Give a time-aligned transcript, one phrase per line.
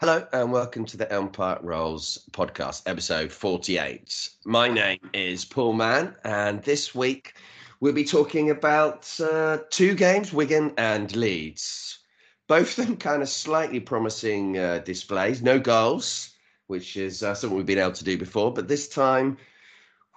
[0.00, 4.28] Hello and welcome to the Elm Park Rules podcast, episode 48.
[4.44, 7.34] My name is Paul Mann, and this week
[7.80, 11.98] we'll be talking about uh, two games Wigan and Leeds.
[12.46, 16.30] Both of them kind of slightly promising uh, displays, no goals,
[16.68, 19.36] which is uh, something we've been able to do before, but this time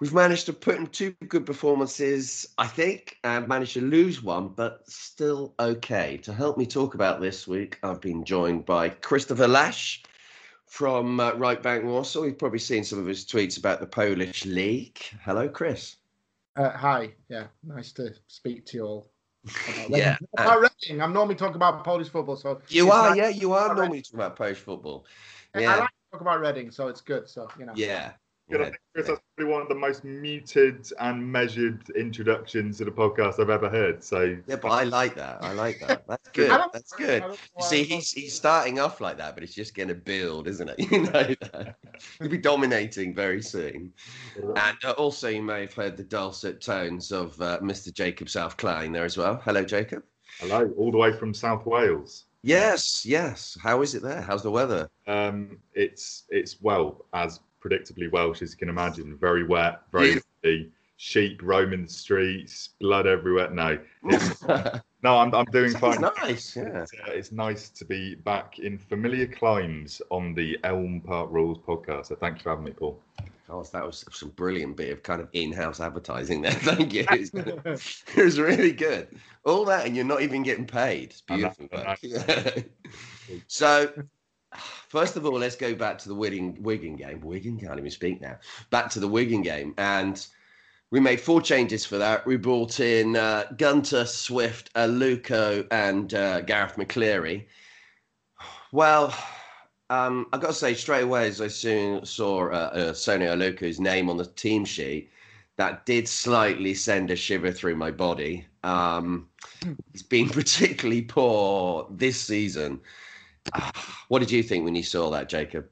[0.02, 4.48] we've managed to put in two good performances, I think, and managed to lose one,
[4.48, 6.16] but still okay.
[6.24, 10.02] To help me talk about this week, I've been joined by Christopher Lash
[10.66, 12.24] from uh, Right Bank Warsaw.
[12.24, 14.98] You've probably seen some of his tweets about the Polish League.
[15.22, 15.98] Hello, Chris.
[16.56, 19.10] Uh, hi, yeah, nice to speak to you all.
[19.88, 21.00] yeah, about Reading.
[21.00, 24.18] I'm normally talking about Polish football, so you are, nice yeah, you are normally talking
[24.18, 25.06] about Polish football.
[25.56, 25.74] Yeah.
[25.74, 27.28] I like to talk about Reading, so it's good.
[27.28, 28.14] So you know, yeah,
[28.48, 28.58] Yeah.
[28.58, 33.40] I Chris, that's probably one of the most muted and measured introductions to the podcast
[33.40, 34.04] I've ever heard.
[34.04, 35.42] So yeah, but I like that.
[35.42, 36.06] I like that.
[36.06, 36.50] That's good.
[36.72, 37.24] That's good.
[37.58, 40.68] You see, he's he's starting off like that, but it's just going to build, isn't
[40.68, 40.76] it?
[40.92, 41.76] You know that
[42.18, 43.92] he'll be dominating very soon.
[44.36, 47.92] And uh, also, you may have heard the dulcet tones of uh, Mr.
[47.92, 49.40] Jacob South Klein there as well.
[49.42, 50.02] Hello, Jacob.
[50.38, 52.26] Hello, all the way from South Wales.
[52.42, 53.56] Yes, yes.
[53.62, 54.20] How is it there?
[54.20, 54.90] How's the weather?
[55.06, 59.16] Um, it's it's well as predictably Welsh, as you can imagine.
[59.16, 63.50] Very wet, very windy, sheep roaming the streets, blood everywhere.
[63.50, 63.78] No,
[65.02, 66.00] no, I'm, I'm doing fine.
[66.00, 66.82] Nice, yeah.
[66.82, 71.58] It's, uh, it's, nice to be back in familiar climes on the Elm Park Rules
[71.58, 72.06] podcast.
[72.06, 73.00] So thanks for having me, Paul.
[73.52, 76.52] Oh, that was some brilliant bit of kind of in-house advertising there.
[76.52, 77.04] Thank you.
[77.10, 79.08] it was really good.
[79.44, 81.10] All that, and you're not even getting paid.
[81.10, 81.68] It's beautiful.
[83.48, 83.92] so
[84.92, 87.22] First of all, let's go back to the Wigan, Wigan game.
[87.22, 88.38] Wigan can't even speak now.
[88.68, 89.72] Back to the Wigan game.
[89.78, 90.22] And
[90.90, 92.26] we made four changes for that.
[92.26, 97.46] We brought in uh, Gunter, Swift, Aluko, and uh, Garath McCleary.
[98.70, 99.16] Well,
[99.88, 103.80] um, I got to say straight away, as I soon saw uh, uh, Sonny Aluko's
[103.80, 105.10] name on the team sheet,
[105.56, 108.44] that did slightly send a shiver through my body.
[108.62, 109.30] Um,
[109.90, 112.82] he's been particularly poor this season.
[114.08, 115.66] What did you think when you saw that, Jacob?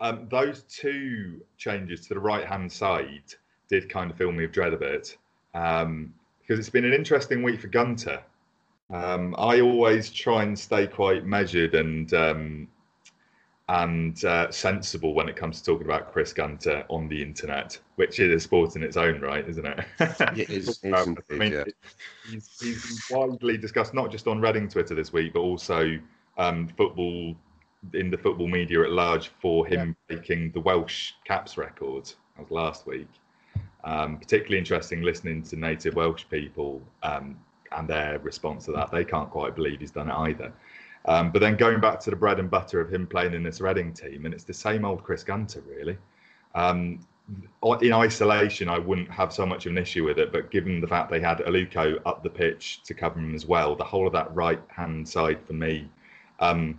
[0.00, 3.34] Um, those two changes to the right hand side
[3.68, 5.18] did kind of fill me with dread a bit
[5.54, 8.22] um, because it's been an interesting week for Gunter.
[8.90, 12.68] Um, I always try and stay quite measured and um,
[13.68, 18.18] and uh, sensible when it comes to talking about Chris Gunter on the internet, which
[18.18, 19.84] is a sport in its own right, isn't it?
[20.36, 20.80] it is.
[20.92, 21.64] um, I mean, yeah.
[22.28, 26.00] he's, he's widely discussed not just on Reading Twitter this week, but also
[26.40, 27.36] um, football
[27.94, 30.16] in the football media at large for him yeah.
[30.16, 32.06] breaking the Welsh caps record.
[32.36, 33.08] That was last week.
[33.84, 37.38] Um, particularly interesting listening to native Welsh people um,
[37.72, 38.90] and their response to that.
[38.90, 40.52] They can't quite believe he's done it either.
[41.06, 43.60] Um, but then going back to the bread and butter of him playing in this
[43.60, 45.96] Reading team, and it's the same old Chris Gunter, really.
[46.54, 47.00] Um,
[47.80, 50.86] in isolation, I wouldn't have so much of an issue with it, but given the
[50.86, 54.12] fact they had Aluko up the pitch to cover him as well, the whole of
[54.12, 55.88] that right hand side for me
[56.40, 56.78] um,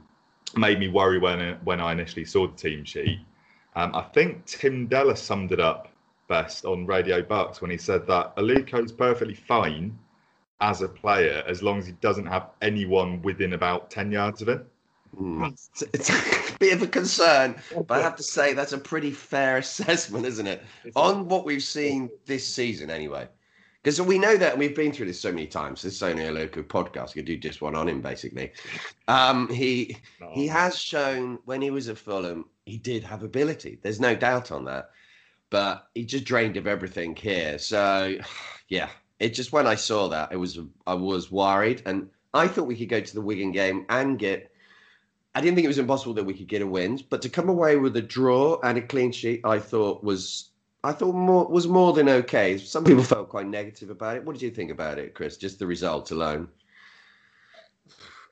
[0.55, 3.19] made me worry when when I initially saw the team sheet.
[3.75, 5.87] Um, I think Tim Dellor summed it up
[6.27, 9.97] best on Radio Berks when he said that Aluko's perfectly fine
[10.61, 14.49] as a player as long as he doesn't have anyone within about 10 yards of
[14.49, 14.65] him.
[15.19, 15.51] Mm.
[15.51, 16.09] It's, it's,
[16.49, 17.55] a bit of a concern,
[17.87, 20.63] but I have to say that's a pretty fair assessment, isn't it?
[20.95, 23.27] On what we've seen this season, anyway.
[23.83, 25.81] Because we know that we've been through this so many times.
[25.81, 27.15] This is only a local podcast.
[27.15, 28.51] We could do just one on him, basically.
[29.07, 30.29] Um, he no.
[30.31, 33.79] he has shown when he was at Fulham, he did have ability.
[33.81, 34.91] There's no doubt on that.
[35.49, 37.57] But he just drained of everything here.
[37.57, 38.17] So,
[38.67, 42.67] yeah, it just when I saw that, it was I was worried, and I thought
[42.67, 44.49] we could go to the Wigan game and get.
[45.33, 47.47] I didn't think it was impossible that we could get a win, but to come
[47.47, 50.50] away with a draw and a clean sheet, I thought was
[50.83, 52.57] I thought more was more than okay.
[52.57, 54.25] Some people felt quite negative about it.
[54.25, 55.37] What did you think about it, Chris?
[55.37, 56.47] Just the result alone.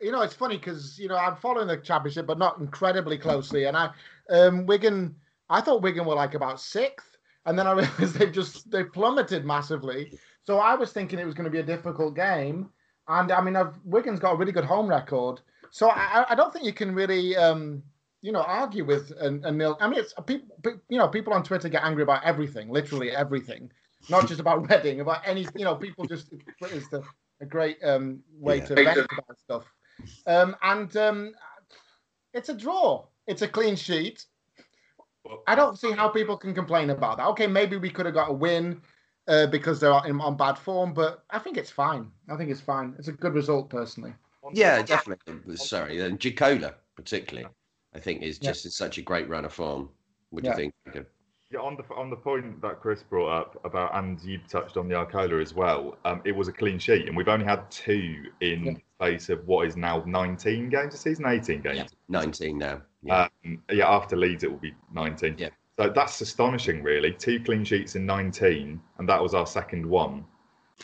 [0.01, 3.65] You know, it's funny because you know I'm following the championship, but not incredibly closely.
[3.65, 3.91] And I,
[4.29, 5.15] um, Wigan,
[5.49, 9.45] I thought Wigan were like about sixth, and then I realized they've just they plummeted
[9.45, 10.17] massively.
[10.43, 12.69] So I was thinking it was going to be a difficult game.
[13.07, 16.51] And I mean, I've, Wigan's got a really good home record, so I, I don't
[16.53, 17.83] think you can really um,
[18.21, 19.77] you know, argue with and, and nil.
[19.79, 20.47] I mean, it's people,
[20.89, 23.71] you know, people on Twitter get angry about everything, literally everything,
[24.09, 27.03] not just about Reading, about any, you know, people just Twitter's the,
[27.41, 28.65] a great um, way yeah.
[28.65, 29.63] to vent about stuff.
[30.27, 31.33] Um, and um,
[32.33, 33.05] it's a draw.
[33.27, 34.25] It's a clean sheet.
[35.47, 37.27] I don't see how people can complain about that.
[37.27, 38.81] Okay, maybe we could have got a win
[39.27, 42.09] uh, because they're in, on bad form, but I think it's fine.
[42.29, 42.95] I think it's fine.
[42.97, 44.13] It's a good result, personally.
[44.53, 45.55] Yeah, definitely.
[45.57, 47.47] Sorry, and Jaakkola particularly.
[47.93, 49.89] I think is just in such a great run of form.
[50.29, 50.53] What do Yeah.
[50.53, 50.73] you think?
[50.87, 51.05] Okay.
[51.51, 54.87] Yeah, on the on the point that Chris brought up about, and you touched on
[54.87, 55.97] the Jaakkola as well.
[56.05, 58.73] Um, it was a clean sheet, and we've only had two in Yeah.
[58.73, 61.77] the space of what is now 19 games a season, 18 games.
[61.77, 62.81] Yeah, 19 now.
[63.01, 63.27] Yeah.
[63.45, 65.35] Um, yeah, after Leeds it will be 19.
[65.39, 65.49] Yeah.
[65.79, 67.13] So that's astonishing, really.
[67.13, 70.25] Two clean sheets in 19, and that was our second one.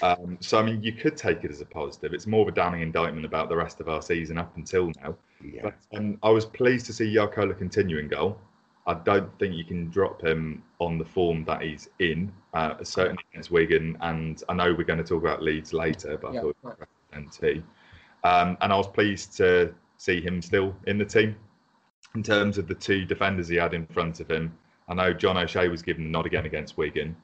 [0.01, 2.11] Um, so I mean, you could take it as a positive.
[2.13, 5.15] It's more of a damning indictment about the rest of our season up until now.
[5.43, 5.61] Yeah.
[5.63, 8.39] But um, I was pleased to see Jaakkola continue in goal.
[8.87, 13.23] I don't think you can drop him on the form that he's in, uh, certainly
[13.31, 13.97] against Wigan.
[14.01, 16.87] And I know we're going to talk about Leeds later, but Yeah, I thought right.
[17.17, 17.63] NT.
[18.23, 21.35] Um, and I was pleased to see him still in the team.
[22.13, 24.55] In terms of the two defenders he had in front of him,
[24.87, 27.15] I know John O'Shea was given the nod again against Wigan.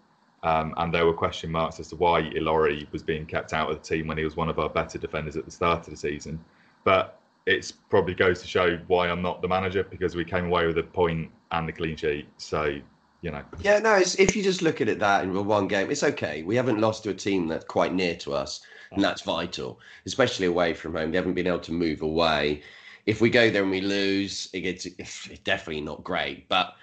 [0.43, 3.77] Um, and there were question marks as to why Ilori was being kept out of
[3.81, 5.97] the team when he was one of our better defenders at the start of the
[5.97, 6.43] season.
[6.83, 10.67] But it's probably goes to show why I'm not the manager because we came away
[10.67, 12.27] with a point and the clean sheet.
[12.37, 12.79] So,
[13.21, 15.91] you know, Yeah, no, it's, if you just look at it that in one game,
[15.91, 16.43] it's okay.
[16.43, 18.61] We haven't lost to a team that's quite near to us,
[18.91, 21.11] and that's vital, especially away from home.
[21.11, 22.61] They haven't been able to move away.
[23.05, 26.47] If we go there and we lose, it gets it's definitely not great.
[26.47, 26.75] But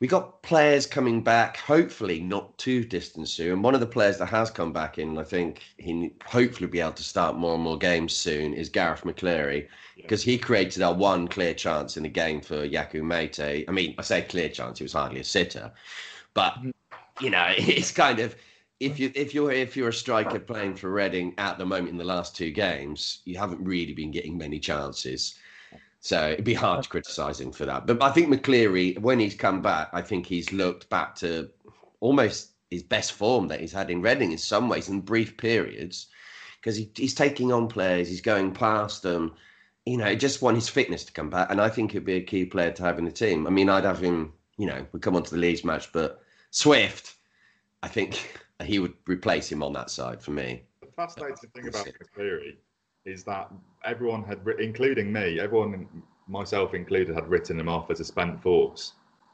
[0.00, 3.52] we got players coming back, hopefully not too distant soon.
[3.52, 6.80] And one of the players that has come back in, I think he hopefully be
[6.80, 10.94] able to start more and more games soon, is Garath McCleary because he created our
[10.94, 13.68] one clear chance in the game for Yakou Meite.
[13.68, 15.70] I mean, I say clear chance; it was hardly a sitter,
[16.32, 16.70] but mm-hmm.
[17.24, 18.34] you know, it's kind of
[18.80, 21.98] if you if you're if you're a striker playing for Reading at the moment in
[21.98, 25.34] the last two games, you haven't really been getting many chances.
[26.00, 26.82] So it'd be hard oh.
[26.82, 27.86] to criticise him for that.
[27.86, 31.50] But I think McCleary, when he's come back, I think he's looked back to
[32.00, 36.06] almost his best form that he's had in Reading in some ways in brief periods,
[36.58, 39.34] because he, he's taking on players, he's going past them.
[39.84, 42.22] You know, just want his fitness to come back, and I think it'd be a
[42.22, 43.46] key player to have in the team.
[43.46, 44.32] I mean, I'd have him.
[44.56, 47.14] You know, we come on to the Leeds match, but Swift,
[47.82, 50.62] I think he would replace him on that side for me.
[50.80, 52.56] the fascinating thing about That's McCleary
[53.04, 53.50] is that
[53.84, 55.86] everyone had, including me, everyone,
[56.28, 58.92] myself included, had written him off as a spent force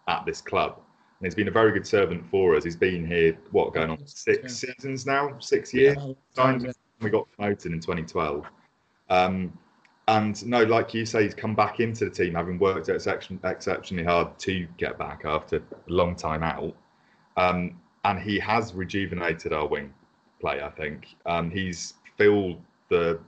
[0.08, 0.76] at this club.
[1.18, 2.64] And he's been a very good servant for us.
[2.64, 5.36] He's been here, what, going on six seasons now?
[5.38, 5.96] Six years?
[6.98, 8.46] when we got promoted in 2012.
[9.08, 9.58] Um,
[10.08, 14.04] and no, like you say, he's come back into the team having worked exception, exceptionally
[14.04, 16.76] hard to get back after a long time out.
[17.36, 19.92] Um, and he has rejuvenated our wing
[20.40, 21.08] play, I think.
[21.26, 23.18] Um, he's filled the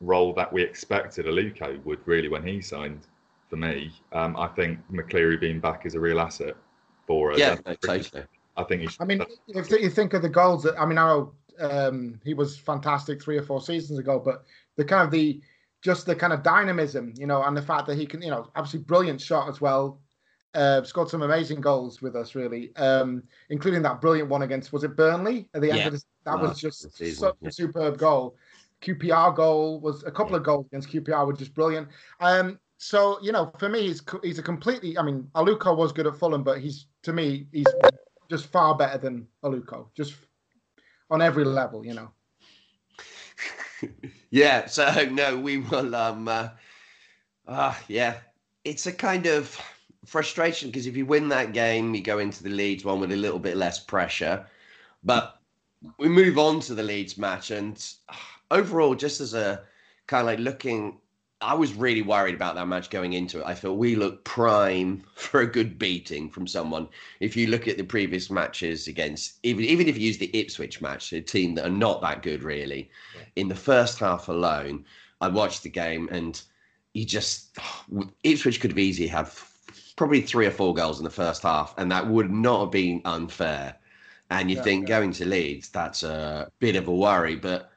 [0.00, 3.06] role that we expected Aluko would really when he signed
[3.48, 3.92] for me.
[4.12, 6.54] Um, I think McCleary being back is a real asset
[7.06, 7.38] for us.
[7.38, 8.24] Yeah, no, totally.
[8.56, 10.98] I think he should, I mean, if you think of the goals that I mean,
[10.98, 14.44] I know um, he was fantastic three or four seasons ago, but
[14.76, 15.40] the kind of the
[15.82, 18.50] just the kind of dynamism, you know, and the fact that he can, you know,
[18.56, 20.00] obviously brilliant shot as well.
[20.54, 24.82] Uh, scored some amazing goals with us, really, um, including that brilliant one against was
[24.82, 25.86] it Burnley at the end Yeah.
[25.88, 27.48] of the, that Last was just of the season, such yeah.
[27.48, 28.34] a superb goal.
[28.82, 31.88] QPR goal was a couple of goals against QPR were just brilliant.
[32.20, 34.96] Um, so you know, for me, he's he's a completely.
[34.96, 37.66] I mean, Aluko was good at Fulham, but he's to me, he's
[38.30, 40.14] just far better than Aluko, just
[41.10, 41.84] on every level.
[41.84, 42.10] You know.
[44.30, 46.48] yeah so no we will um uh,
[47.46, 48.16] uh yeah
[48.64, 49.56] it's a kind of
[50.04, 53.16] frustration because if you win that game you go into the leeds one with a
[53.16, 54.46] little bit less pressure
[55.04, 55.40] but
[55.98, 58.14] we move on to the leeds match and uh,
[58.50, 59.62] overall just as a
[60.06, 60.98] kind of like looking
[61.40, 65.02] i was really worried about that match going into it i thought we looked prime
[65.14, 66.88] for a good beating from someone
[67.20, 70.80] if you look at the previous matches against even even if you use the ipswich
[70.80, 72.90] match a team that are not that good really
[73.36, 74.84] in the first half alone,
[75.20, 76.40] I watched the game and
[76.92, 77.56] you just
[78.24, 79.28] Ipswich could have easily had
[79.96, 83.02] probably three or four goals in the first half, and that would not have been
[83.04, 83.76] unfair.
[84.30, 84.88] And you Yeah, think yeah.
[84.88, 87.36] going to Leeds, that's a bit of a worry.
[87.36, 87.67] But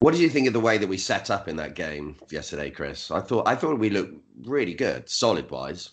[0.00, 2.70] what did you think of the way that we set up in that game yesterday,
[2.70, 3.10] Chris?
[3.10, 4.14] I thought I thought we looked
[4.44, 5.90] really good, solid wise.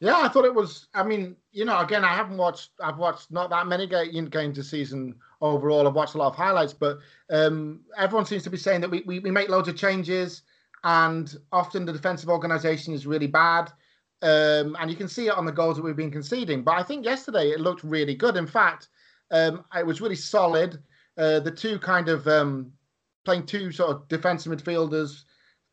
[0.00, 0.88] Yeah, I thought it was.
[0.94, 2.70] I mean, you know, again, I haven't watched.
[2.82, 5.86] I've watched not that many games this season overall.
[5.86, 6.98] I've watched a lot of highlights, but
[7.30, 10.42] um, everyone seems to be saying that we, we, we make loads of changes,
[10.82, 13.70] and often the defensive organisation is really bad.
[14.22, 16.62] Um, and you can see it on the goals that we've been conceding.
[16.62, 18.36] But I think yesterday it looked really good.
[18.36, 18.88] In fact,
[19.30, 20.82] um, it was really solid.
[21.16, 22.72] Uh, the two kind of um,
[23.24, 25.24] playing two sort of defensive midfielders,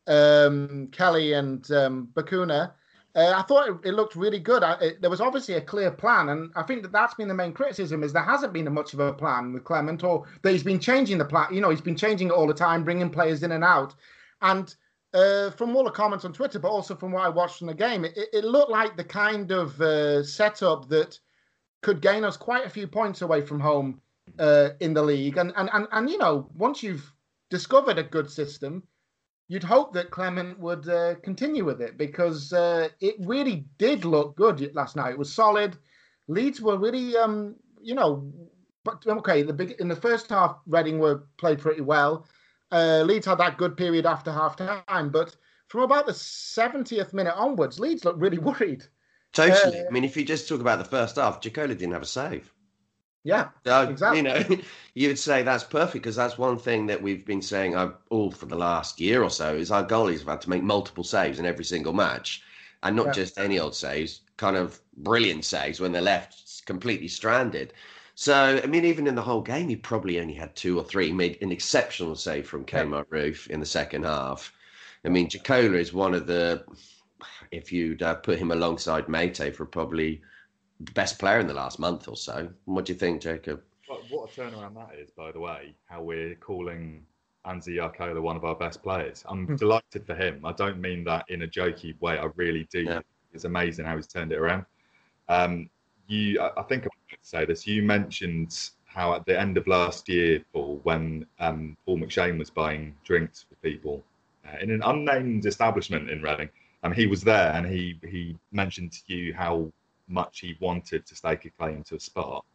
[0.08, 2.74] um, Kelly and um, Bacuna.
[3.16, 4.63] Uh, I thought it, it looked really good.
[4.63, 7.34] I, it, there was obviously a clear plan, and I think that that's been the
[7.34, 10.63] main criticism is there hasn't been much of a plan with Clement, or that he's
[10.63, 11.51] been changing the plan.
[11.51, 13.96] You know, he's been changing it all the time, bringing players in and out.
[14.42, 14.74] And
[15.13, 17.74] uh, from all the comments on Twitter, but also from what I watched from the
[17.74, 21.20] game, it, it looked like the kind of uh, setup that
[21.82, 24.00] could gain us quite a few points away from home
[24.38, 25.38] uh, in the league.
[25.38, 27.12] And, and and and you know, once you've
[27.50, 28.84] discovered a good system,
[29.48, 34.36] you'd hope that Clement would uh, continue with it because uh, it really did look
[34.36, 35.12] good last night.
[35.12, 35.77] It was solid.
[36.27, 38.32] Leeds were really, um, you know,
[38.84, 39.44] but okay.
[39.44, 42.27] The big in the first half, Reading were played pretty well.
[42.72, 45.36] Uh, Leeds had that good period after half time, but
[45.68, 48.86] from about the 70th minute onwards, Leeds looked really worried.
[49.34, 49.82] Totally.
[49.82, 52.06] Uh, I mean, if you just talk about the first half, Jaakkola didn't have a
[52.06, 52.54] save.
[53.27, 54.17] Yeah, exactly.
[54.17, 54.43] You know,
[54.93, 58.31] you would say that's perfect because that's one thing that we've been saying uh, all
[58.31, 61.38] for the last year or so is our goalies have had to make multiple saves
[61.38, 62.41] in every single match,
[62.84, 63.12] and not yeah.
[63.12, 67.74] just any old saves, kind of brilliant saves when they're left completely stranded.
[68.15, 71.07] So, I mean, even in the whole game, he probably only had two or three.
[71.07, 72.84] He made an exceptional save from yeah.
[72.84, 74.53] Roofe in the second half.
[75.03, 76.63] I mean, Jaakkola is one of the,
[77.51, 80.22] if you'd uh, put him alongside Meite for probably
[80.79, 82.50] best player in the last month or so.
[82.65, 83.62] What do you think, Jacob?
[84.10, 87.05] what a turnaround that is, by the way, how we're calling
[87.46, 89.24] Anssi Jaakkola one of our best players.
[89.27, 89.55] I'm hmm.
[89.55, 90.46] delighted for him.
[90.46, 92.17] I don't mean that in a jokey way.
[92.17, 92.81] I really do.
[92.81, 93.00] Yeah.
[93.34, 94.65] It's amazing how he's turned it around.
[95.29, 95.69] Um,
[96.07, 97.67] you, I think I want to say this.
[97.67, 102.50] You mentioned how at the end of last year, Paul, when um, Paul McShane was
[102.50, 104.03] buying drinks for people
[104.46, 106.50] uh, in an unnamed establishment in Reading,
[106.84, 109.72] um, he was there and he he mentioned to you how
[110.08, 112.46] much he wanted to stake a claim to a spot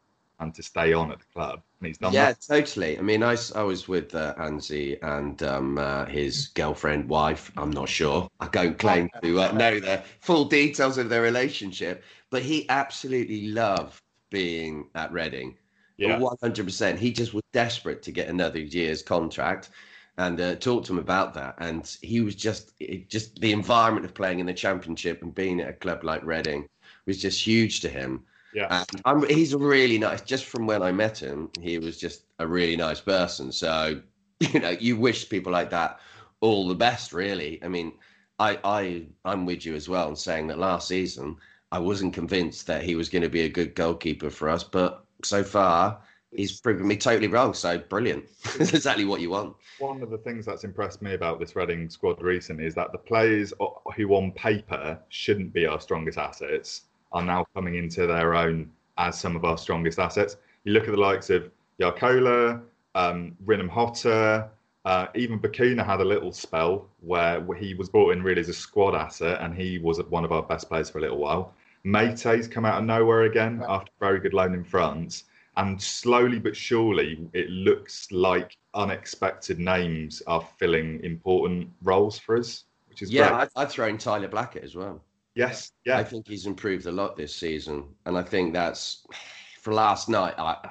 [0.42, 1.62] and to stay on at the club.
[1.80, 2.40] And he's done yeah, that.
[2.40, 2.98] totally.
[2.98, 7.52] I mean, I, I was with uh, Anssi and um, uh, his girlfriend, wife.
[7.56, 8.28] I'm not sure.
[8.40, 13.48] I don't claim to uh, know the full details of their relationship, but he absolutely
[13.48, 15.56] loved being at Reading.
[15.96, 16.18] Yeah.
[16.18, 16.98] 100%.
[16.98, 19.70] He just was desperate to get another year's contract
[20.18, 21.54] and uh, talked to him about that.
[21.58, 25.60] And he was just, it, just the environment of playing in the championship and being
[25.60, 26.68] at a club like Reading
[27.06, 28.24] was just huge to him.
[28.54, 30.20] Yeah, I'm, he's really nice.
[30.20, 33.50] Just from when I met him, he was just a really nice person.
[33.50, 34.00] So
[34.40, 36.00] you know, you wish people like that
[36.40, 37.12] all the best.
[37.12, 37.92] Really, I mean,
[38.38, 41.36] I I I'm with you as well in saying that last season
[41.70, 45.06] I wasn't convinced that he was going to be a good goalkeeper for us, but
[45.24, 46.02] so far
[46.34, 47.54] he's proven me totally wrong.
[47.54, 48.24] So brilliant.
[48.58, 49.56] That's exactly what you want.
[49.78, 52.98] One of the things that's impressed me about this Reading squad recently is that the
[52.98, 53.52] players
[53.96, 59.18] who on paper shouldn't be our strongest assets are now coming into their own as
[59.18, 60.36] some of our strongest assets.
[60.64, 61.50] You look at the likes of
[61.80, 62.60] Jaakkola,
[62.94, 64.48] um, Rinomhota,
[64.84, 68.54] uh, even Bacuna had a little spell where he was brought in really as a
[68.54, 71.54] squad asset and he was one of our best players for a little while.
[71.84, 75.24] Meite's come out of nowhere again after a very good loan in France.
[75.56, 82.64] And slowly but surely, it looks like unexpected names are filling important roles for us,
[82.88, 83.28] which is yeah.
[83.28, 83.40] Great.
[83.40, 85.02] I'd, I'd throw in Tyler Blackett as well.
[85.34, 85.98] Yes, yeah.
[85.98, 89.06] I think he's improved a lot this season, and I think that's
[89.60, 90.34] for last night.
[90.38, 90.70] I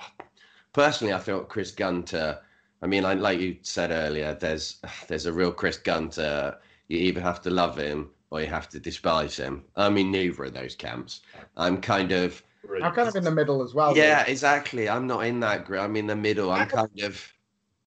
[0.74, 2.40] personally, I thought Chris Gunter.
[2.84, 6.58] I mean, like you said earlier, there's there's a real Chris Gunter.
[6.88, 9.64] You either have to love him or you have to despise him.
[9.76, 11.22] I'm in neither of those camps.
[11.58, 12.42] I'm kind of.
[12.82, 13.96] I'm kind of in the middle as well.
[13.96, 14.32] Yeah, though.
[14.32, 14.88] exactly.
[14.88, 15.82] I'm not in that group.
[15.82, 16.52] I'm in the middle.
[16.52, 17.34] I'm kind of.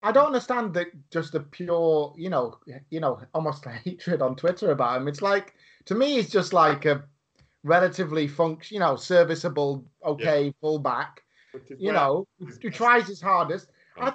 [0.03, 2.59] I don't understand that just the pure, you know,
[2.91, 5.09] you know, almost hatred on Twitter about him.
[5.09, 5.55] It's like
[5.87, 7.05] to me, he's just like a
[7.63, 10.53] relatively function, you know, serviceable, okay yeah.
[10.61, 11.23] fullback.
[11.79, 13.71] You know, who tries his hardest.
[13.97, 14.13] I,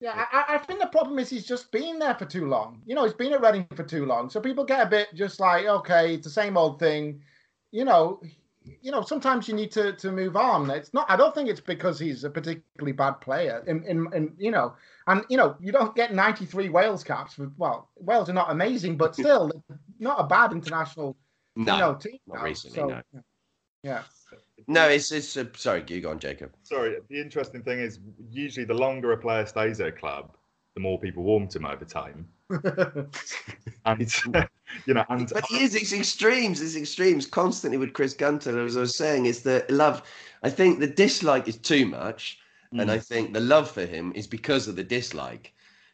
[0.00, 2.82] yeah, I, I, think the problem is he's just been there for too long.
[2.84, 5.40] You know, he's been at Reading for too long, so people get a bit just
[5.40, 7.22] like, okay, it's the same old thing.
[7.70, 8.20] You know,
[8.80, 10.70] you know, sometimes you need to to move on.
[10.70, 11.10] It's not.
[11.10, 13.62] I don't think it's because he's a particularly bad player.
[13.66, 14.74] In in, in you know,
[15.06, 17.34] and you know, you don't get 93 Wales caps.
[17.34, 19.50] For, well, Wales are not amazing, but still,
[20.02, 21.16] not a bad international.
[21.54, 22.44] No, you know, team not now.
[22.44, 22.76] recently.
[22.76, 23.22] So, no.
[23.82, 24.02] Yeah.
[24.68, 26.54] No, it's it's uh, sorry, you go on, Jacob.
[26.62, 26.96] Sorry.
[27.08, 27.98] The interesting thing is,
[28.30, 30.36] usually the longer a player stays at a club,
[30.74, 32.28] the more people warm to him over time.
[33.84, 34.14] and
[34.86, 36.60] you know, and but he is it's extremes.
[36.60, 38.64] It's extremes constantly with Chris Gunter.
[38.64, 40.02] As I was saying, is the love.
[40.42, 42.38] I think the dislike is too much,
[42.72, 42.80] mm.
[42.80, 45.52] and I think the love for him is because of the dislike.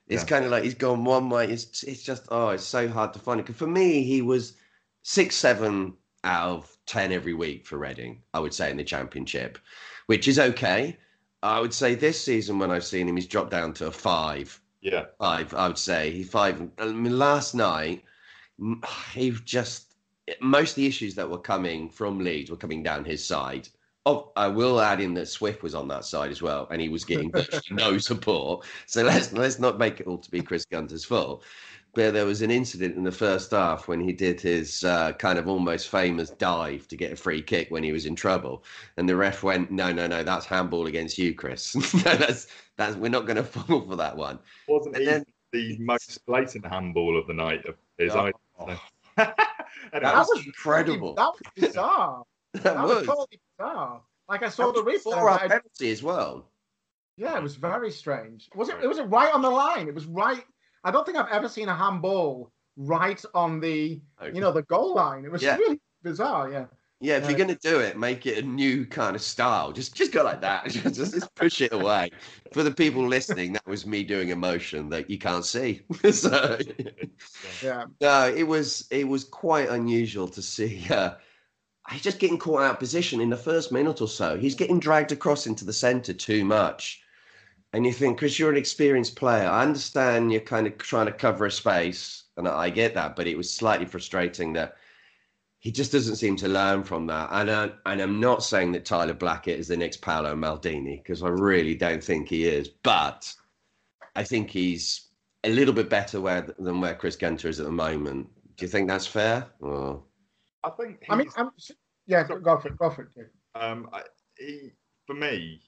[0.08, 0.28] It's yeah.
[0.28, 1.48] kind of like he's gone one way.
[1.48, 3.44] It's it's just oh, it's so hard to find it.
[3.46, 4.54] Because For me, he was
[5.02, 8.22] six, seven out of ten every week for Reading.
[8.32, 9.58] I would say in the Championship,
[10.06, 10.96] which is okay.
[11.42, 14.60] I would say this season when I've seen him, he's dropped down to a five.
[14.80, 15.52] Yeah, five.
[15.54, 16.68] I would say he five.
[16.78, 18.02] I mean, last night
[19.12, 19.88] he just
[20.40, 23.68] most of the issues that were coming from Leeds were coming down his side.
[24.08, 26.88] Oh, I will add in that Swift was on that side as well, and he
[26.88, 27.30] was getting
[27.70, 28.64] no support.
[28.86, 31.44] So let's let's not make it all to be Chris Gunter's fault.
[31.94, 35.38] but there was an incident in the first half when he did his uh, kind
[35.38, 38.64] of almost famous dive to get a free kick when he was in trouble,
[38.96, 41.74] and the ref went, "No, no, no, that's handball against you, Chris.
[42.04, 42.46] no, that's
[42.78, 44.38] that's we're not going to fall for that one."
[44.68, 48.78] Wasn't And he then- the most blatant handball of the night of his Oh, eye?
[49.16, 49.34] that
[49.92, 51.14] That was incredible.
[51.14, 52.22] That was bizarre.
[52.54, 53.26] That that was was.
[53.58, 54.02] Bizarre.
[54.28, 55.00] Like I saw the replay.
[55.00, 56.50] for our I- penalty as well.
[57.16, 58.48] Yeah, it was very strange.
[58.54, 58.76] Was it?
[58.82, 59.88] It was right on the line.
[59.88, 60.44] It was right.
[60.84, 64.00] I don't think I've ever seen a handball right on the
[64.32, 65.24] you know the goal line.
[65.24, 65.56] It was Yeah.
[65.56, 66.50] really bizarre.
[66.50, 66.66] Yeah.
[67.00, 69.72] Yeah, if Uh, you're going to do it, make it a new kind of style.
[69.72, 70.64] Just just go like that.
[70.68, 72.10] just, just push it away.
[72.52, 75.82] For the people listening, that was me doing a motion that you can't see.
[76.12, 76.58] so
[77.62, 77.86] Yeah.
[78.00, 80.86] no, it was it was quite unusual to see.
[80.90, 81.14] Uh,
[81.90, 84.36] he's just getting caught out of position in the first minute or so.
[84.36, 87.02] He's getting dragged across into the centre too much.
[87.72, 89.46] And you think, Chris, you're an experienced player.
[89.46, 93.26] I understand you're kind of trying to cover a space, and I get that, but
[93.26, 94.76] it was slightly frustrating that
[95.58, 97.28] he just doesn't seem to learn from that.
[97.32, 101.22] And, uh, and I'm not saying that Tyler Blackett is the next Paolo Maldini, because
[101.22, 102.68] I really don't think he is.
[102.68, 103.32] But
[104.16, 105.08] I think he's
[105.44, 108.28] a little bit better where, than where Chris Gunter is at the moment.
[108.56, 109.46] Do you think that's fair?
[110.68, 111.04] I think.
[111.08, 111.50] I mean, I'm,
[112.06, 112.24] yeah.
[112.26, 112.78] Go go for it.
[112.78, 113.30] Go for it.
[113.54, 114.02] Um, I-
[114.38, 114.70] he,
[115.06, 115.60] for me,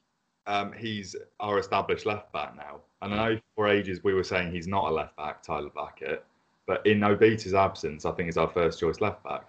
[0.46, 2.80] um, he's our established left back now.
[3.02, 6.24] And I know for ages we were saying he's not a left back, Tyler Blackett,
[6.66, 9.44] but in Obita's absence, I think he's our first choice left back.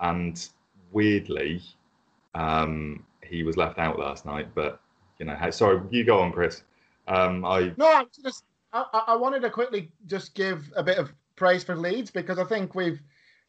[0.00, 0.48] And
[0.92, 1.60] weirdly,
[2.34, 4.48] um, he was left out last night.
[4.54, 4.80] But
[5.18, 6.62] you know, sorry, you go on, Chris.
[7.08, 11.12] Um, I No, I just I- I wanted to quickly just give a bit of
[11.36, 13.00] praise for Leeds because I think we've,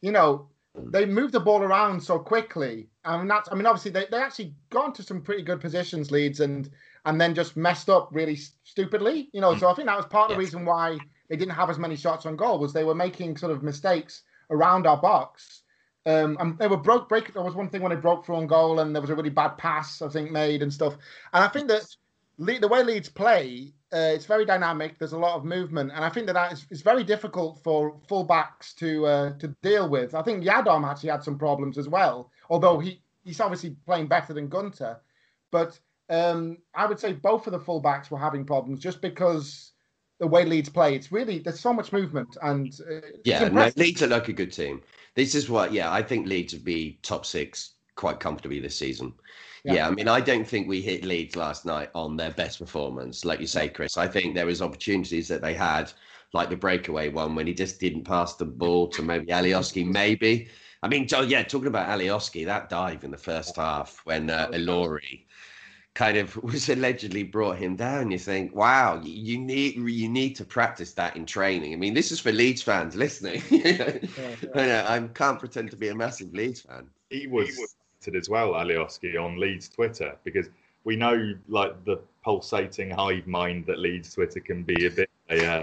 [0.02, 2.88] you know, they moved the ball around so quickly.
[3.04, 6.10] I mean, that's I mean, obviously they, they actually got into some pretty good positions,
[6.10, 6.70] Leeds, and
[7.06, 9.28] and then just messed up really stupidly.
[9.32, 10.48] You know, so I think that was part of the Yes.
[10.48, 13.52] reason why they didn't have as many shots on goal was they were making sort
[13.52, 15.62] of mistakes around our box.
[16.06, 17.08] Um, and they were broke.
[17.08, 17.32] Break.
[17.32, 19.30] There was one thing when they broke through on goal, and there was a really
[19.30, 20.96] bad pass I think made and stuff.
[21.32, 21.86] And I think that
[22.38, 24.98] Le- the way Leeds play, uh, it's very dynamic.
[24.98, 27.96] There's a lot of movement, and I think that that is, is very difficult for
[28.10, 30.14] fullbacks to uh, to deal with.
[30.14, 34.32] I think Yiadom actually had some problems as well, although he he's obviously playing better
[34.32, 35.00] than Gunter.
[35.52, 35.78] But
[36.10, 39.72] um, I would say both of the fullbacks were having problems just because
[40.18, 40.94] the way Leeds play.
[40.94, 43.70] It's really there's so much movement, and uh, Yeah, no.
[43.76, 44.82] Leeds are like a good team.
[45.14, 49.12] This is what, yeah, I think Leeds would be top six quite comfortably this season.
[49.64, 49.74] Yeah.
[49.74, 49.88] Yeah.
[49.88, 53.40] I mean, I don't think we hit Leeds last night on their best performance, like
[53.40, 53.96] you say, Chris.
[53.96, 55.92] I think there was opportunities that they had,
[56.32, 60.48] like the breakaway one when he just didn't pass the ball to maybe Alioski, maybe.
[60.82, 65.24] I mean, yeah, talking about Alioski, that dive in the first half when uh, Ilori
[65.94, 68.10] kind of was allegedly brought him down.
[68.10, 71.72] You think, wow, you, you need you need to practice that in training.
[71.72, 73.42] I mean, this is for Leeds fans listening.
[73.50, 73.98] Yeah,
[74.54, 76.88] I, know, I can't pretend to be a massive Leeds fan.
[77.08, 80.48] he was cited as well, Alioski, on Leeds Twitter because
[80.84, 85.62] we know like the pulsating hive mind that Leeds Twitter can be a bit, uh,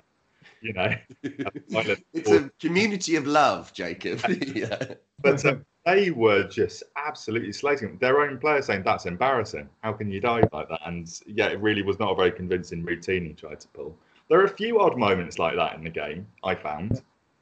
[0.62, 0.94] you know,
[1.70, 4.22] violent It's a community of love, Jacob.
[4.56, 4.94] yeah.
[5.20, 7.98] But um, they were just absolutely slating.
[8.00, 9.70] Their own player saying that's embarrassing.
[9.82, 10.82] How can you dive like that?
[10.86, 13.96] And yeah, it really was not a very convincing routine he tried to pull.
[14.30, 16.26] There are a few odd moments like that in the game.
[16.44, 17.02] I found.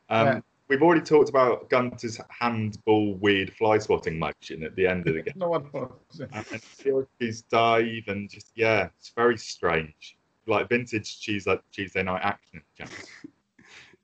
[0.10, 0.40] Um, Yeah.
[0.70, 5.22] We've already talked about Gunter's handball weird fly spotting motion at the end of the
[5.24, 5.34] game.
[5.36, 6.22] no one knows.
[6.32, 6.62] and
[7.20, 10.18] his dive and just yeah, it's very strange.
[10.46, 12.62] Like vintage cheese Tuesday Tuesday night action.
[12.78, 12.92] Jack.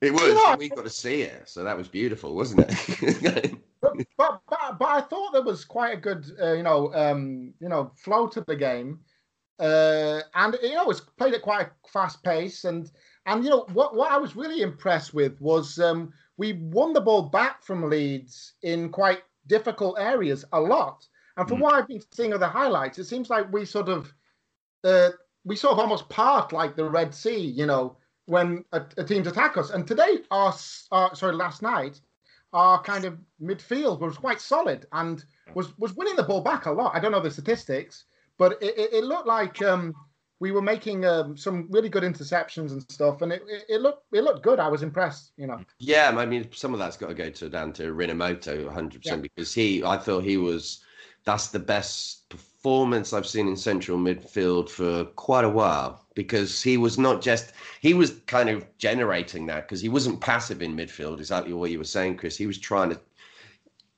[0.00, 0.34] It was.
[0.34, 0.52] Yeah.
[0.52, 3.52] and We got to see it, so that was beautiful, wasn't it?
[3.80, 7.54] but, but but but I thought there was quite a good uh, you know um,
[7.60, 9.00] you know flow to the game,
[9.58, 12.90] uh, and you know it was played at quite a fast pace and
[13.24, 17.00] and you know what what I was really impressed with was um, we won the
[17.00, 21.62] ball back from Leeds in quite difficult areas a lot, and from Mm.
[21.62, 24.12] what I've been seeing of the highlights, it seems like we sort of
[24.84, 25.10] uh,
[25.44, 27.96] we sort of almost part like the Red Sea, you know.
[28.28, 32.00] When a, a teams attack us, and today, our, sorry, last night,
[32.52, 36.72] our kind of midfield was quite solid and was was winning the ball back a
[36.72, 36.92] lot.
[36.92, 39.94] I don't know the statistics, but it, it, it looked like um,
[40.38, 44.04] we were making um, some really good interceptions and stuff, and it, it, it looked
[44.12, 44.60] it looked good.
[44.60, 45.60] I was impressed, you know.
[45.78, 49.54] Yeah, I mean, some of that's got to go to down to Rinomhota 100% because
[49.54, 50.84] he, I thought he was,
[51.24, 56.76] that's the best performance I've seen in central midfield for quite a while because he
[56.76, 61.18] was not just, he was kind of generating that because he wasn't passive in midfield,
[61.18, 62.36] exactly what you were saying, Chris.
[62.36, 63.00] He was trying to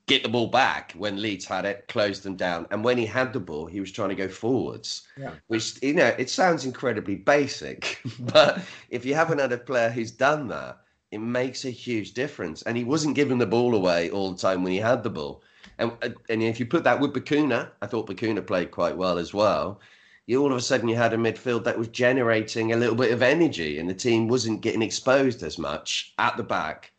[0.09, 2.66] get the ball back when Leeds had it, closed them down.
[2.71, 5.35] And when he had the ball, he was trying to go forwards, Yeah.
[5.47, 10.11] which, you know, it sounds incredibly basic, but if you haven't had a player who's
[10.11, 10.79] done that,
[11.11, 12.62] it makes a huge difference.
[12.62, 15.42] And he wasn't giving the ball away all the time when he had the ball.
[15.79, 19.18] And uh, and if you put that with Bacuna, I thought Bacuna played quite well
[19.18, 19.81] as well.
[20.27, 23.12] You all of a sudden you had a midfield that was generating a little bit
[23.12, 26.92] of energy, and the team wasn't getting exposed as much at the back.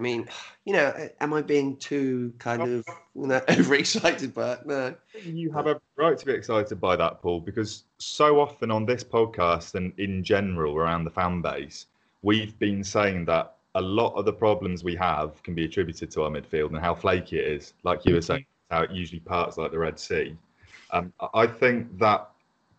[0.00, 0.28] I mean,
[0.64, 2.84] you know, am I being too kind of
[3.14, 4.66] you know, overexcited by it?
[4.66, 4.94] No.
[5.22, 9.04] You have a right to be excited by that, Paul, because so often on this
[9.04, 11.86] podcast and in general around the fan base,
[12.22, 16.22] we've been saying that a lot of the problems we have can be attributed to
[16.22, 17.74] our midfield and how flaky it is.
[17.84, 20.36] Like you were saying, how it usually parts like the Red Sea.
[20.92, 22.30] Um, I think that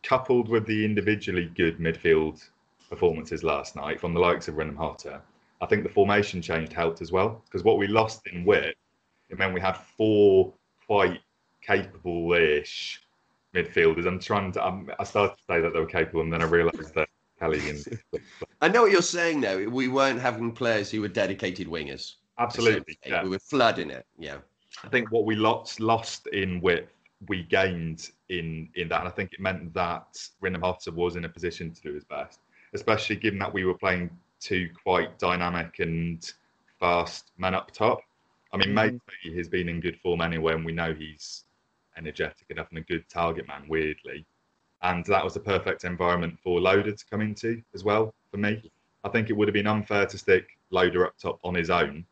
[0.04, 2.46] coupled with the individually good midfield
[2.90, 5.22] performances last night from the likes of Rinomhota,
[5.62, 8.76] I think the formation change helped as well because what we lost in width,
[9.30, 10.54] it meant we had four
[10.88, 11.22] quite
[11.62, 13.02] capable-ish
[13.56, 14.08] midfielders.
[14.08, 14.64] I'm trying to.
[14.64, 17.08] I'm, i started to say that they were capable, and then I realised that
[17.40, 18.00] Kelly and.
[18.62, 19.42] I know what you're saying.
[19.42, 22.16] Though we weren't having players who were dedicated wingers.
[22.40, 23.24] Absolutely, yeah.
[23.24, 24.06] we were flooding it.
[24.18, 24.38] Yeah.
[24.84, 26.92] I think what we lost lost in width,
[27.28, 31.30] we gained in in that, and I think it meant that Rinomhota was in a
[31.30, 32.40] position to do his best,
[32.74, 34.10] especially given that we were playing
[34.42, 36.34] two quite dynamic and
[36.80, 38.02] fast men up top.
[38.54, 41.46] I mean, mm maybe has been in good form anyway, and we know he's
[41.98, 44.26] energetic enough and a good target man, weirdly.
[44.82, 48.72] And that was a perfect environment for Loader to come into as well, for me.
[49.04, 52.06] I think it would have been unfair to stick Loader up top on his own,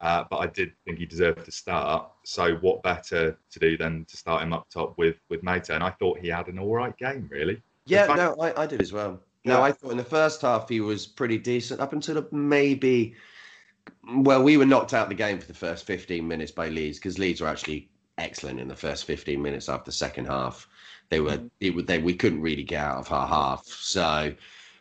[0.00, 2.10] uh, but I did think he deserved to start.
[2.24, 5.70] So what better to do than to start him up top with with Meite?
[5.70, 7.60] And I thought he had an all right game, really.
[7.86, 9.20] Yeah, fact, no, I, I did as well.
[9.48, 13.14] No, I thought in the first half he was pretty decent up until maybe.
[14.14, 16.98] Well, we were knocked out of the game for the first 15 minutes by Leeds
[16.98, 20.68] because Leeds were actually excellent in the first 15 minutes after the second half.
[21.08, 21.50] They were, mm.
[21.60, 23.66] it, they, we couldn't really get out of our half.
[23.66, 24.34] So,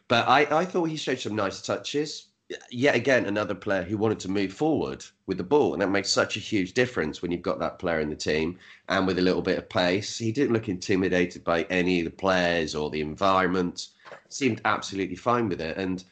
[0.08, 2.28] but I, I thought he showed some nice touches.
[2.72, 6.10] Yet again, another player who wanted to move forward with the ball, and that makes
[6.10, 9.22] such a huge difference when you've got that player in the team and with a
[9.22, 10.18] little bit of pace.
[10.18, 13.90] He didn't look intimidated by any of the players or the environment
[14.30, 15.78] seemed absolutely fine with it.
[15.78, 16.04] And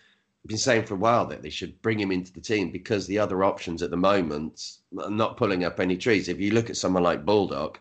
[0.44, 3.08] I've been saying for a while that they should bring him into the team because
[3.08, 6.30] the other options at the moment are not pulling up any trees.
[6.30, 7.80] If you look at someone like Baldock,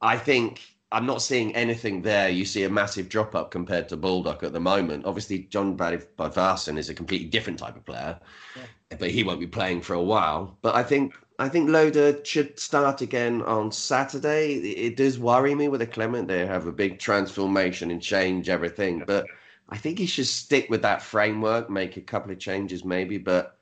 [0.00, 0.60] I think
[0.92, 2.28] I'm not seeing anything there.
[2.28, 5.06] You see a massive drop up compared to Baldock at the moment.
[5.06, 8.20] Obviously, John Bodvarsson is a completely different type of player,
[8.54, 8.96] yeah.
[8.98, 10.58] but he won't be playing for a while.
[10.60, 14.54] But I think I think Loader should start again on Saturday.
[14.54, 16.28] It does worry me with a Clement.
[16.28, 19.26] They have a big transformation and change everything, but
[19.68, 23.18] I think he should stick with that framework, make a couple of changes maybe.
[23.18, 23.58] But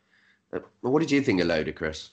[0.52, 2.11] uh, what did you think of Loader, Chris?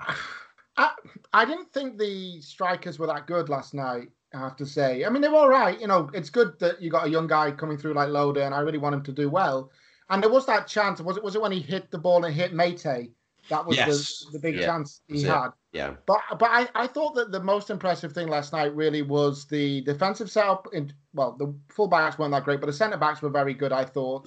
[0.76, 0.90] I,
[1.32, 4.08] I didn't think the strikers were that good last night.
[4.34, 5.04] I have to say.
[5.04, 5.80] I mean, they were all right.
[5.80, 8.54] You know, it's good that you got a young guy coming through like Loader, and
[8.54, 9.70] I really want him to do well.
[10.10, 11.00] And there was that chance.
[11.00, 11.22] Was it?
[11.22, 13.10] Was it when he hit the ball and hit Meite?
[13.50, 14.24] That was yes.
[14.26, 14.66] the, the big yeah.
[14.66, 15.48] chance he had.
[15.72, 15.94] Yeah.
[16.06, 19.82] But but I, I thought that the most impressive thing last night really was the
[19.82, 20.66] defensive setup.
[20.72, 23.72] In well, the full backs weren't that great, but the centre backs were very good.
[23.72, 24.26] I thought,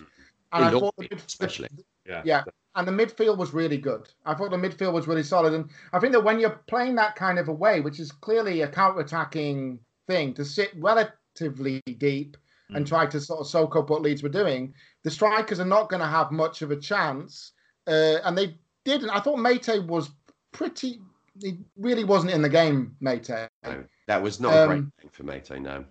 [0.51, 1.69] and I thought the, especially.
[2.06, 2.21] Yeah.
[2.23, 2.43] Yeah.
[2.75, 4.08] And the midfield was really good.
[4.23, 5.53] I thought the midfield was really solid.
[5.53, 8.62] And I think that when you're playing that kind of a way, which is clearly
[8.62, 12.38] a counter-attacking thing, to sit relatively deep
[12.71, 12.75] mm.
[12.75, 15.89] and try to sort of soak up what Leeds were doing, the strikers are not
[15.89, 17.53] going to have much of a chance.
[17.88, 18.56] Uh, and they
[18.88, 19.10] didn't.
[19.10, 20.10] I thought Meite was
[20.52, 21.02] pretty.
[21.41, 23.47] He really wasn't in the game, Meite.
[23.63, 25.62] No, that was not um, a great um, thing for Meite.
[25.62, 25.86] No,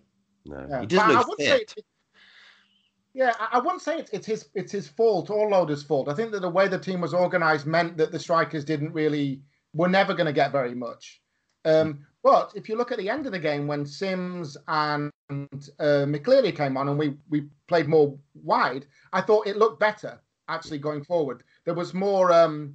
[0.47, 0.81] no, yeah.
[0.81, 1.75] he doesn't look fit.
[3.15, 6.09] Yeah, I wouldn't say it's, it's his it's his fault or Loader's fault.
[6.09, 9.41] I think that the way the team was organised meant that the strikers didn't really
[9.73, 11.21] were never going to get very much.
[11.65, 16.05] Um, but if you look at the end of the game when Sims and uh,
[16.07, 20.79] McCleary came on and we we played more wide, I thought it looked better actually
[20.79, 21.43] going forward.
[21.65, 22.75] There was more um,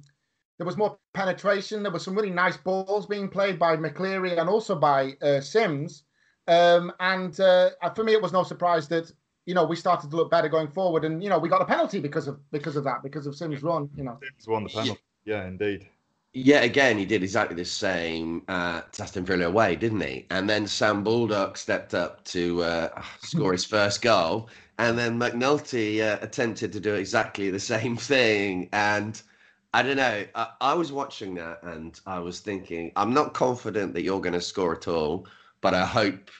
[0.62, 1.82] there was more penetration.
[1.82, 6.04] There were some really nice balls being played by McCleary and also by uh, Sims.
[6.46, 9.10] Um, and uh, for me, it was no surprise that
[9.44, 11.64] you know, we started to look better going forward, and you know, we got a
[11.64, 13.90] penalty because of because of that, because of Sims' run.
[13.96, 15.00] You know, Sims won the penalty.
[15.24, 15.88] Yeah, yeah indeed.
[16.32, 20.26] Yeah, again, he did exactly the same at Aston Villa away, didn't he?
[20.30, 24.48] And then Sam Baldock stepped up to uh, score his first goal,
[24.78, 28.68] and then McNulty uh, attempted to do exactly the same thing.
[28.72, 29.20] And
[29.74, 33.94] I don't know, I, I was watching that, and I was thinking, I'm not confident
[33.94, 35.26] that you're going to score at all,
[35.60, 36.30] but I hope,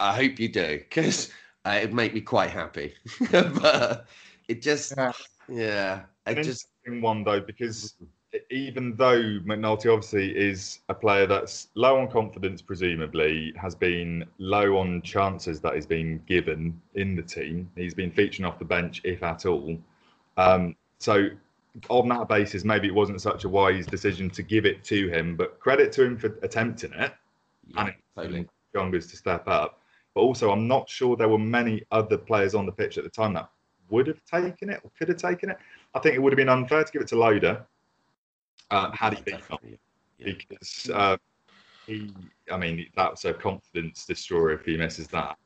[0.00, 1.30] I hope you do, because
[1.66, 2.94] uh, it'd make me quite happy.
[3.30, 4.06] but
[4.48, 5.12] it just, yeah,
[5.48, 6.68] yeah it just
[7.00, 7.94] one though because
[8.50, 14.76] even though McNulty obviously is a player that's low on confidence, presumably has been low
[14.76, 17.70] on chances that he's been given in the team.
[17.74, 19.78] He's been featuring off the bench, if at all.
[20.36, 21.28] Um, so
[21.88, 25.36] on that basis, maybe it wasn't such a wise decision to give it to him.
[25.36, 27.12] But credit to him for attempting it
[27.66, 28.48] Yeah, and totally.
[28.74, 29.80] Youngers to step up.
[30.14, 33.10] But also, I'm not sure there were many other players on the pitch at the
[33.10, 33.48] time that
[33.88, 35.58] would have taken it or could have taken it.
[35.94, 37.64] I think it would have been unfair to give it to Loader
[38.70, 39.78] um, had he been Definitely.
[40.18, 40.32] Yeah.
[40.32, 41.16] because uh,
[41.86, 42.12] he,
[42.52, 45.38] I mean, that's a confidence destroyer if he misses that.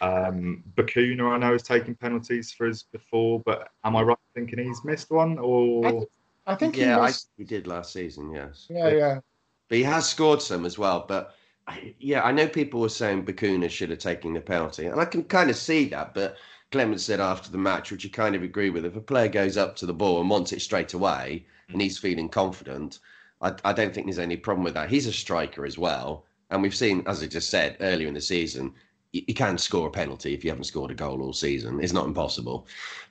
[0.00, 4.58] Um, Bacuna, I know, is taking penalties for us before, but am I right thinking
[4.58, 5.38] he's missed one?
[5.38, 6.10] I Or think,
[6.46, 8.30] I think Yeah, he I, missed, he did last season.
[8.30, 8.66] Yes.
[8.68, 9.20] yeah, yeah.
[9.68, 11.04] But he has scored some as well.
[11.08, 11.34] But
[11.66, 15.04] I- yeah, I know people were saying Bacuna should have taken the penalty, and I
[15.06, 16.14] can kind of see that.
[16.14, 16.36] But
[16.70, 19.56] Clement said after the match, which you kind of agree with, if a player goes
[19.56, 22.98] up to the ball and wants it straight away, and he's feeling confident,
[23.40, 24.90] I, I don't think there's any problem with that.
[24.90, 28.20] He's a striker as well, and we've seen, as I just said earlier in the
[28.20, 28.74] season,
[29.12, 31.80] you, can score a penalty if you haven't scored a goal all season.
[31.80, 32.66] It's not impossible,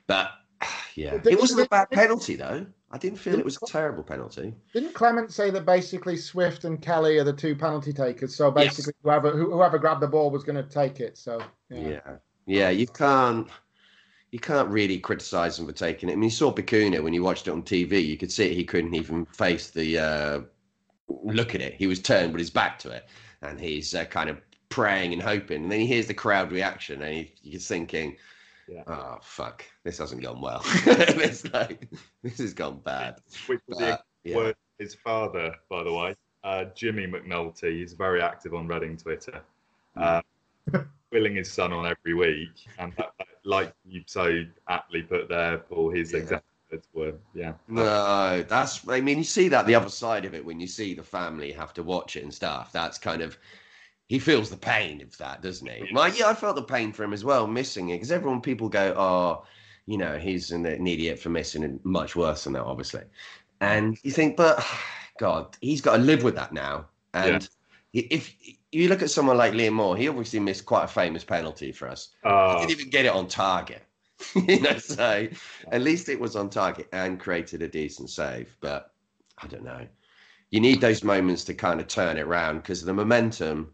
[0.06, 0.30] but.
[0.94, 2.64] Yeah, it wasn't a bad penalty though.
[2.90, 4.54] I didn't feel it was a terrible penalty.
[4.72, 8.34] Didn't Clement say that basically Swift and Kelly are the two penalty takers?
[8.34, 11.18] So basically, whoever whoever grabbed the ball was going to take it.
[11.18, 11.88] So yeah.
[11.88, 12.16] Yeah.
[12.46, 13.48] yeah, You can't.
[14.30, 16.12] You can't really criticise him for taking it.
[16.12, 18.04] I mean, you saw Bacuna when you watched it on TV.
[18.04, 20.40] You could see he couldn't even face the uh,
[21.08, 21.74] look at it.
[21.74, 23.06] He was turned with his back to it,
[23.42, 24.40] and he's uh, kind of
[24.76, 25.62] praying and hoping.
[25.62, 28.14] And then he hears the crowd reaction, and he, he's thinking,
[28.68, 28.82] Yeah.
[28.86, 30.60] "Oh fuck, this hasn't gone well.
[30.86, 31.88] it's like
[32.22, 34.36] this has gone bad." which was the But, yeah.
[34.36, 37.72] word his father, by the way, uh, Jimmy McNulty.
[37.80, 39.40] He's very active on Reading Twitter,
[39.96, 40.20] uh,
[41.10, 45.56] willing his son on every week, and that, that- like you so aptly put there,
[45.58, 46.18] Paul, his Yeah.
[46.18, 47.52] exact words were, yeah.
[47.68, 48.86] No, that's.
[48.88, 51.50] I mean, you see that the other side of it when you see the family
[51.52, 52.72] have to watch it and stuff.
[52.72, 53.38] That's kind of.
[54.08, 55.88] He feels the pain of that, doesn't he?
[55.92, 58.68] Well, yeah, I felt the pain for him as well, missing it, because everyone, people
[58.68, 59.44] go, "Oh,
[59.86, 63.02] you know, he's an, an idiot for missing it." Much worse than that, obviously.
[63.60, 64.64] And you think, but
[65.18, 66.86] God, he's got to live with that now.
[67.14, 67.48] And
[67.92, 68.34] if
[68.72, 71.88] you look at someone like Liam Moore, he obviously missed quite a famous penalty for
[71.88, 72.10] us.
[72.22, 73.82] He Uh, didn't even get it on target.
[74.34, 75.26] you know, so
[75.72, 78.54] at least it was on target and created a decent save.
[78.60, 78.92] But
[79.38, 79.86] I don't know.
[80.50, 83.72] You need those moments to kind of turn it around because the momentum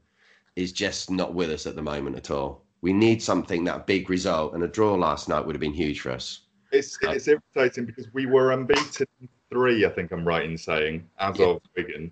[0.57, 2.62] is just not with us at the moment at all.
[2.81, 6.01] We need something that big result, and a draw last night would have been huge
[6.01, 6.41] for us.
[6.73, 9.07] it's it's irritating because we were unbeaten
[9.51, 11.47] three, I think I'm right in saying, as Yeah.
[11.47, 12.11] of Wigan.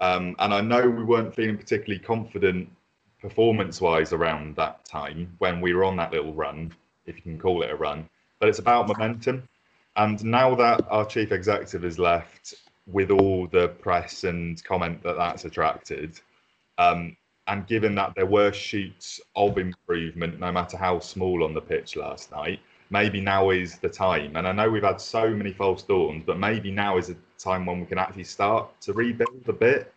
[0.00, 2.70] Um, and I know we weren't feeling particularly confident
[3.20, 6.72] performance wise around that time when we were on that little run,
[7.04, 8.08] if you can call it a run.
[8.38, 9.46] But it's about momentum.
[9.96, 12.54] And now that our chief executive has left,
[12.86, 16.18] with all the press and comment that that's attracted,
[16.78, 17.16] um,
[17.48, 21.96] and given that there were shoots of improvement, no matter how small on the pitch
[21.96, 24.36] last night, maybe now is the time.
[24.36, 27.66] And I know we've had so many false dawns, but maybe now is a time
[27.66, 29.92] when we can actually start to rebuild a bit.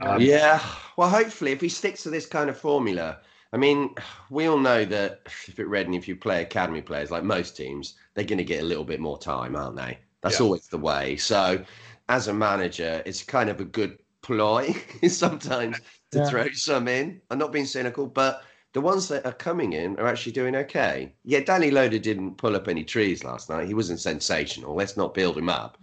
[0.00, 0.62] Um, yeah,
[0.96, 3.18] well, hopefully, if he sticks to this kind of formula,
[3.52, 3.94] I mean,
[4.30, 7.94] we all know that if at Reading, if you play academy players like most teams,
[8.14, 9.98] they're going to get a little bit more time, aren't they?
[10.20, 10.44] That's Yeah.
[10.44, 11.16] always the way.
[11.16, 11.64] So,
[12.08, 14.74] as a manager, it's kind of a good ploy
[15.08, 15.80] sometimes
[16.16, 16.28] to Yeah.
[16.30, 17.20] throw some in.
[17.30, 21.14] I'm not being cynical, but the ones that are coming in are actually doing okay.
[21.24, 23.66] Yeah, Danny Loader didn't pull up any trees last night.
[23.68, 24.74] He wasn't sensational.
[24.74, 25.78] Let's not build him up.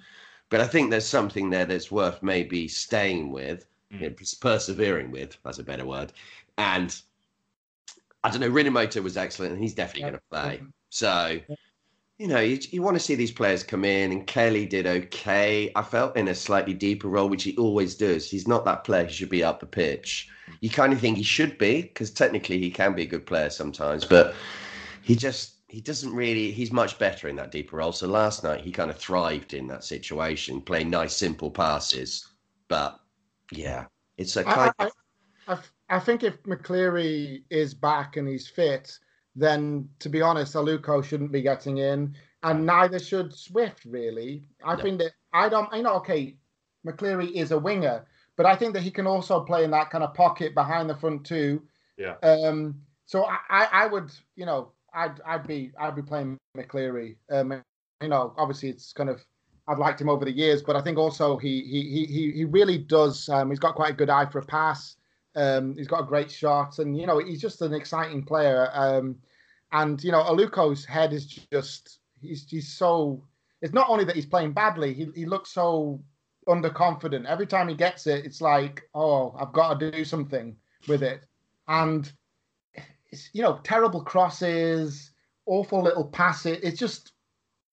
[0.50, 4.02] But I think there's something there that's worth maybe staying with, Mm.
[4.02, 5.38] you know, persevering with.
[5.44, 6.14] That's a better word.
[6.58, 6.96] And
[8.24, 8.50] I don't know.
[8.50, 10.10] Rinomhota was excellent, and he's definitely Yeah.
[10.12, 10.64] going to play.
[10.90, 11.40] So,
[12.20, 15.72] you know, you, you want to see these players come in, and Kelly did okay.
[15.76, 18.30] I felt in a slightly deeper role, which he always does.
[18.30, 20.30] He's not that player who should be up the pitch.
[20.62, 23.50] You kind of think he should be, because technically he can be a good player
[23.50, 24.36] sometimes, but
[25.02, 26.52] he just he doesn't really.
[26.52, 27.92] He's much better in that deeper role.
[27.92, 32.28] So last night he kind of thrived in that situation, playing nice, simple passes.
[32.68, 33.00] But
[33.52, 33.86] yeah,
[34.18, 34.92] it's a kind I, of
[35.48, 38.98] I, I, I think if McCleary is back and he's fit,
[39.36, 43.86] then to be honest, Aluko shouldn't be getting in, and neither should Swift.
[43.86, 44.82] Really, I No.
[44.84, 45.72] think that I don't.
[45.74, 46.36] You know, okay,
[46.86, 50.04] McCleary is a winger, but I think that he can also play in that kind
[50.04, 51.62] of pocket behind the front two.
[51.98, 52.16] Yeah.
[52.22, 52.82] Um.
[53.06, 57.16] So I, I, I would, you know, I'd, I'd be, I'd be playing McCleary.
[57.32, 57.62] Um.
[58.02, 59.24] You know, obviously it's kind of.
[59.66, 62.46] I've liked him over the years, but I think also he he he he, he
[62.46, 63.30] really does.
[63.30, 64.98] Um, he's got quite a good eye for a pass.
[65.36, 68.70] Um, he's got a great shot, and you know he's just an exciting player.
[68.74, 69.18] Um,
[69.72, 73.24] and you know Aluko's head is just he's he's so.
[73.62, 76.02] It's not only that he's playing badly; he he looks so
[76.48, 77.26] underconfident.
[77.26, 80.56] Every time he gets it, it's like, oh, I've got to do something
[80.88, 81.26] with it.
[81.68, 82.12] And
[83.10, 85.12] it's you know terrible crosses,
[85.46, 86.60] awful little passes.
[86.62, 87.14] It's just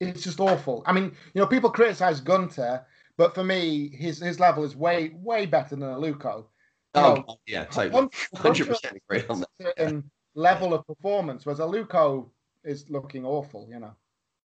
[0.01, 0.83] it's just awful.
[0.87, 2.85] I mean, you know, people criticize Gunter,
[3.16, 6.46] but for me, his his level is way way better than Aluko.
[6.94, 8.09] You Oh, know, yeah, totally.
[8.35, 9.48] 100% agree on that.
[9.61, 12.29] certain level of performance, whereas Aluko
[12.64, 13.68] is looking awful.
[13.70, 13.94] You know.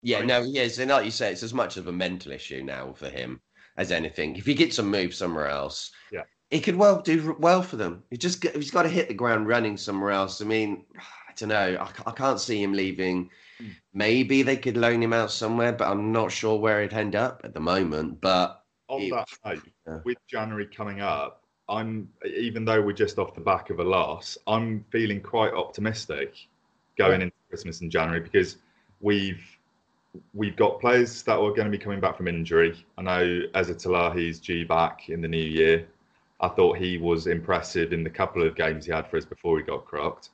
[0.02, 0.78] Yeah, no, he is.
[0.78, 3.40] And like you say, it's as much of a mental issue now for him
[3.76, 4.36] as anything.
[4.36, 6.22] If he gets a move somewhere else, Yeah.
[6.50, 8.04] he could well do well for them.
[8.10, 10.40] He just he's got to hit the ground running somewhere else.
[10.40, 11.76] I mean, I don't know.
[11.80, 13.28] I, I can't see him leaving.
[13.58, 13.68] Hmm.
[13.92, 17.40] Maybe they could loan him out somewhere, but I'm not sure where he'd end up
[17.42, 18.20] at the moment.
[18.20, 19.98] But On It- that note, Yeah.
[20.04, 24.38] with January coming up, I'm even though we're just off the back of a loss,
[24.46, 26.34] I'm feeling quite optimistic
[26.96, 28.56] going into Christmas and January because
[29.00, 29.42] we've
[30.32, 32.84] we've got players that are going to be coming back from injury.
[32.96, 35.86] I know Ezra Talahi's due back in the new year.
[36.40, 39.58] I thought he was impressive in the couple of games he had for us before
[39.58, 40.30] he got crocked.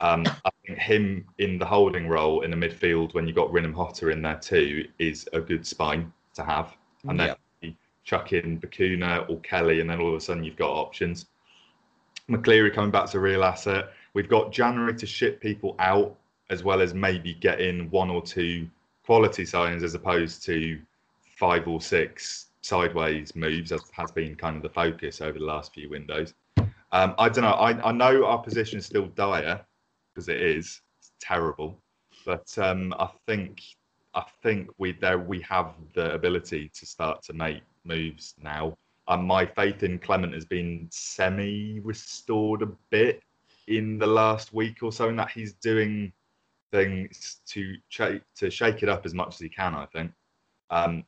[0.00, 4.12] Um, I think him in the holding role in the midfield when you got Rinomhota
[4.12, 6.74] in there too is a good spine to have.
[7.06, 7.34] And you
[8.04, 11.26] chuck in Bacuna or Kelly, and then all of a sudden you've got options.
[12.30, 13.90] McCleary coming back to a real asset.
[14.14, 16.16] We've got January to ship people out
[16.50, 18.68] as well as maybe get in one or two
[19.04, 20.78] quality signings as opposed to
[21.36, 25.74] five or six sideways moves, as has been kind of the focus over the last
[25.74, 26.34] few windows.
[26.92, 27.50] Um, I don't know.
[27.50, 29.60] I, I know our position is still dire
[30.14, 31.76] because it is it's terrible,
[32.24, 33.62] but um, I think
[34.14, 38.76] I think we there we have the ability to start to make moves now.
[39.08, 43.22] And my faith in Clement has been semi restored a bit
[43.66, 46.12] in the last week or so, in that he's doing
[46.72, 49.74] things to shake to shake it up as much as he can.
[49.74, 50.10] I think.
[50.70, 51.04] Um,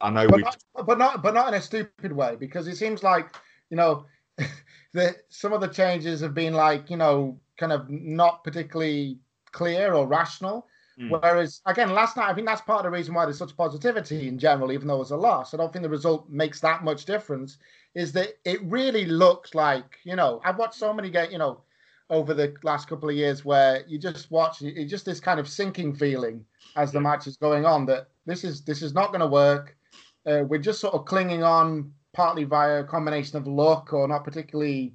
[0.00, 0.42] I know but we.
[0.42, 3.34] not, but not but not in a stupid way because it seems like
[3.70, 4.04] you know
[4.92, 9.18] the some of the changes have been like you know kind of not particularly
[9.52, 10.66] clear or rational
[10.98, 11.10] Mm.
[11.10, 14.28] whereas again last night i think that's part of the reason why there's such positivity
[14.28, 15.52] in general even though it was a loss.
[15.52, 17.58] I don't think the result makes that much difference
[17.94, 21.60] is that it really looks like you know i've watched so many games you know
[22.08, 25.48] over the last couple of years where you just watch it just this kind of
[25.48, 26.44] sinking feeling
[26.76, 29.76] as the match is going on that this is this is not going to work.
[30.26, 34.24] Uh, we're just sort of clinging on partly via a combination of luck or not
[34.24, 34.94] particularly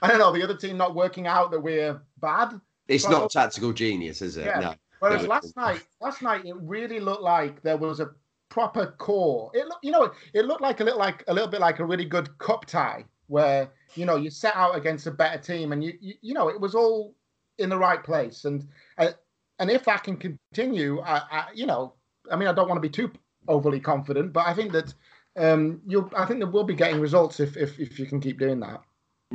[0.00, 3.30] i don't know the other team not working out that we're bad it's Well, not
[3.30, 4.46] tactical genius, is it?
[4.46, 4.60] yeah.
[4.60, 4.74] No.
[5.00, 5.28] Whereas No.
[5.28, 8.10] last night, last night it really looked like there was a
[8.48, 9.50] proper core.
[9.54, 11.84] It looked, you know, it looked like a little like a little bit like a
[11.84, 15.82] really good cup tie where you know you set out against a better team and
[15.82, 17.14] you you, you know it was all
[17.58, 18.66] in the right place and
[18.98, 19.10] uh,
[19.58, 21.94] and if that can continue, I, I you know,
[22.30, 23.12] I mean, I don't want to be too
[23.48, 24.94] overly confident, but I think that
[25.36, 28.38] um you'll I think that we'll be getting results if if if you can keep
[28.38, 28.80] doing that.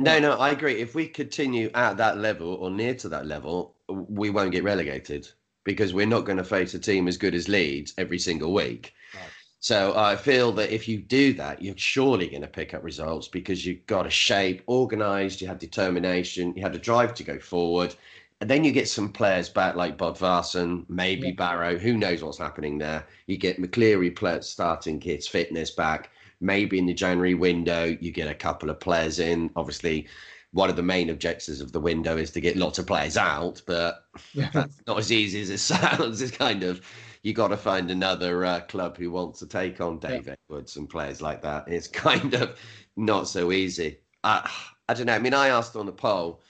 [0.02, 0.80] No, no, I agree.
[0.80, 5.28] If we continue at that level or near to that level, we won't get relegated
[5.64, 8.94] because we're not going to face a team as good as Leeds every single week.
[9.14, 9.22] Right.
[9.60, 13.28] So I feel that if you do that, you're surely going to pick up results
[13.28, 17.38] because you've got a shape, organised, you have determination, you have a drive to go
[17.38, 17.94] forward.
[18.40, 21.34] And then you get some players back like Bodvarsson, maybe Yeah.
[21.34, 21.76] Barrow.
[21.76, 23.06] Who knows what's happening there?
[23.26, 26.10] You get McCleary starting his fitness back.
[26.40, 29.50] Maybe in the January window, you get a couple of players in.
[29.56, 30.08] Obviously,
[30.52, 33.62] one of the main objectives of the window is to get lots of players out,
[33.66, 34.50] but Yeah.
[34.54, 36.20] that's not as easy as it sounds.
[36.20, 36.80] It's kind of
[37.22, 40.88] you got to find another uh, club who wants to take on Dave Edwards and
[40.88, 41.68] players like that.
[41.68, 42.58] It's kind of
[42.96, 43.98] not so easy.
[44.24, 44.48] Uh,
[44.88, 45.14] I don't know.
[45.14, 46.40] I mean, I asked on the poll,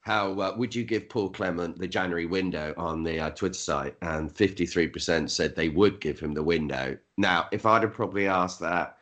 [0.00, 3.94] how uh, would you give Paul Clement the January window on the uh, Twitter site?
[4.02, 6.98] And 53% said they would give him the window.
[7.16, 8.97] Now, if I'd have probably asked that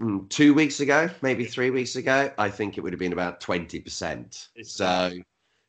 [0.00, 3.40] Mm, two weeks ago, maybe three weeks ago, I think it would have been about
[3.40, 4.48] 20%.
[4.54, 5.12] It's- So,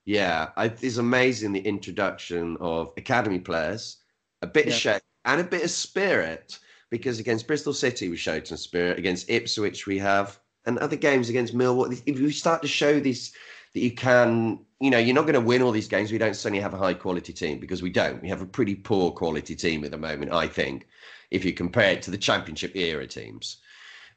[0.06, 3.98] yeah, I, it's amazing the introduction of academy players,
[4.42, 6.60] a bit of shape and a bit of spirit.
[6.92, 8.98] Because against Bristol City, we showed some spirit.
[8.98, 11.92] Against Ipswich, we have, and other games against Millwall.
[12.08, 13.32] If you start to show these
[13.74, 16.12] that you can, you know, you're not going to win all these games.
[16.12, 18.22] We don't suddenly have a high quality team because we don't.
[18.24, 20.88] We have a pretty poor quality team at the moment, I think,
[21.30, 23.58] if you compare it to the Championship era teams.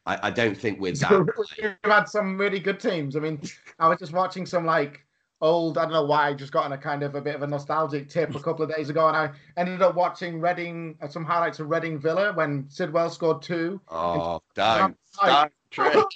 [0.07, 1.27] I, I don't think we're that.
[1.63, 3.17] We've had some really good teams.
[3.17, 3.41] I mean,
[3.79, 5.05] I was just watching some like
[5.41, 5.79] old.
[5.79, 6.29] I don't know why.
[6.29, 8.65] I just got on a kind of a bit of a nostalgic tip a couple
[8.65, 12.33] of days ago, and I ended up watching Reading uh, some highlights of Reading Villa
[12.33, 13.81] when Sidwell scored two.
[13.89, 16.13] Oh, don't, I- don't,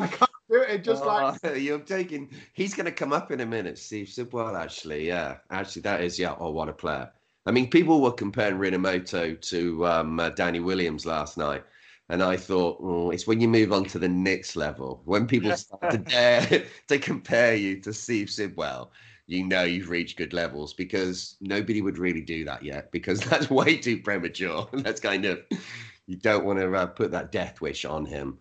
[0.00, 0.82] I can't do it.
[0.82, 2.30] Just like Oh, you're taking.
[2.54, 4.56] He's going to come up in a minute, Steve Sidwell.
[4.56, 6.34] Actually, yeah, actually, that is yeah.
[6.38, 7.10] Oh, what a player!
[7.46, 11.64] I mean, people were comparing Rinomhota to um, uh, Danny Williams last night,
[12.10, 15.52] and I thought oh, it's when you move on to the next level when people
[15.56, 18.92] start to dare to compare you to Steve Sidwell.
[19.26, 23.48] you know you've reached good levels because nobody would really do that yet because that's
[23.48, 24.68] way too premature.
[24.72, 25.40] that's kind of
[26.06, 28.38] you don't want to uh, put that death wish on him.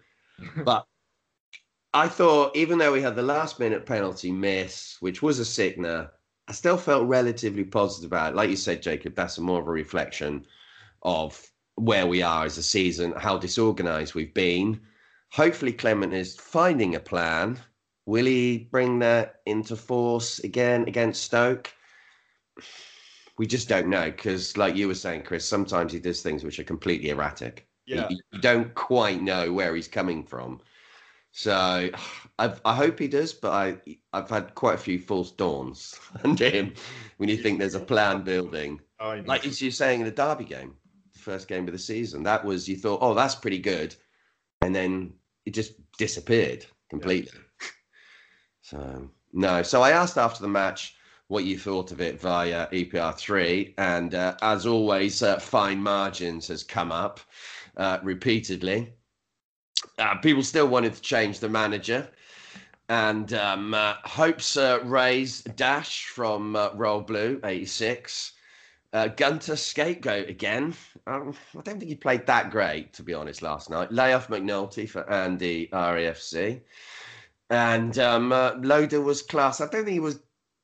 [0.66, 0.86] but
[1.94, 6.12] I thought even though we had the last minute penalty miss, which was a sickener,
[6.48, 8.36] I still felt relatively positive about it.
[8.36, 10.46] Like you said, Jacob, that's more of a reflection
[11.02, 11.49] of
[11.80, 14.82] where we are as a season, how disorganized we've been.
[15.32, 17.60] Hopefully, Clement is finding a plan
[18.10, 21.72] Will he bring that into force again against Stoke?
[23.38, 26.58] We just don't know because, like you were saying, Chris, sometimes he does things which
[26.58, 27.68] are completely erratic.
[27.86, 28.08] Yeah.
[28.10, 30.60] You, you don't quite know where he's coming from.
[31.34, 31.92] So
[32.40, 36.50] I've, i hope he does, but I, I've had quite a few false dawns under
[36.50, 36.74] him
[37.18, 38.82] when you think there's a plan building.
[39.00, 40.74] Like as you're saying in the Derby game,
[41.30, 43.96] first game of the season, that was you thought, oh, that's pretty good,
[44.62, 45.14] and then
[45.46, 47.40] it just disappeared completely.
[48.62, 49.64] So no.
[49.64, 50.96] So I asked after the match
[51.28, 56.64] what you thought of it via EPR3, and uh, as always, uh, fine margins has
[56.64, 57.20] come up
[57.78, 58.94] uh, repeatedly.
[59.98, 62.08] Uh, people still wanted to change the manager,
[62.90, 68.34] and um, uh, hopes uh, raised Dash from uh, Roll Blue eighty six.
[68.92, 70.74] Uh, Gunter scapegoat again.
[71.06, 73.92] Um, I don't think he played that great, to be honest, last night.
[73.92, 76.62] Lay off McNulty for Andy RAFC.
[77.52, 79.62] And um, uh, Loader was class.
[79.62, 80.20] I don't think he was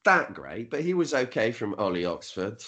[0.06, 2.64] that great, but he was okay from Ollie Oxford.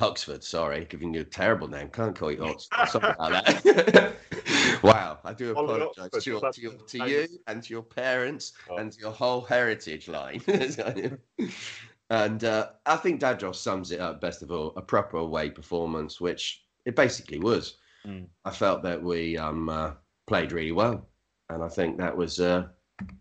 [0.00, 1.88] Oxford, sorry, giving you a terrible name.
[1.88, 2.88] Can't call you Oxford.
[2.88, 4.14] Something like that.
[4.82, 8.76] wow, I do apologise to, your, to, your, to you and to your parents Oh.
[8.76, 10.42] and to your whole heritage line.
[12.10, 16.20] and uh, I think Dadros sums it up best of all a proper away performance,
[16.20, 17.78] which it basically was.
[18.06, 18.26] Mm.
[18.44, 19.92] I felt that we um, uh,
[20.26, 21.08] played really well,
[21.48, 22.66] and I think that was, uh,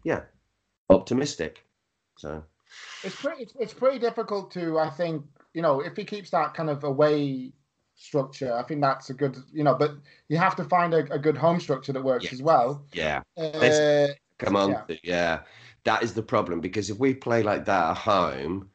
[0.03, 0.21] yeah,
[0.89, 1.65] optimistic.
[2.17, 2.43] So
[3.03, 3.43] It's pretty.
[3.43, 4.79] It's, it's pretty difficult to.
[4.79, 5.23] I think
[5.53, 7.53] you know if he keeps that kind of away
[7.95, 9.37] structure, I think that's a good.
[9.53, 9.93] You know, but
[10.27, 12.31] you have to find a, a good home structure that works Yeah.
[12.33, 12.85] as well.
[12.93, 14.07] yeah, Uh,
[14.39, 14.97] come on, Yeah.
[15.03, 15.39] yeah.
[15.85, 18.69] that is the problem because if we play like that at home,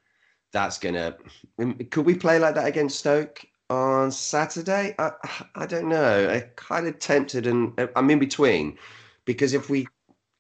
[0.52, 1.16] that's gonna.
[1.58, 4.94] Um, could we play like that against Stoke on Saturday?
[4.98, 5.12] I
[5.54, 6.28] I don't know.
[6.30, 8.78] I kind of tempted, and I'm in between
[9.24, 9.86] because if we,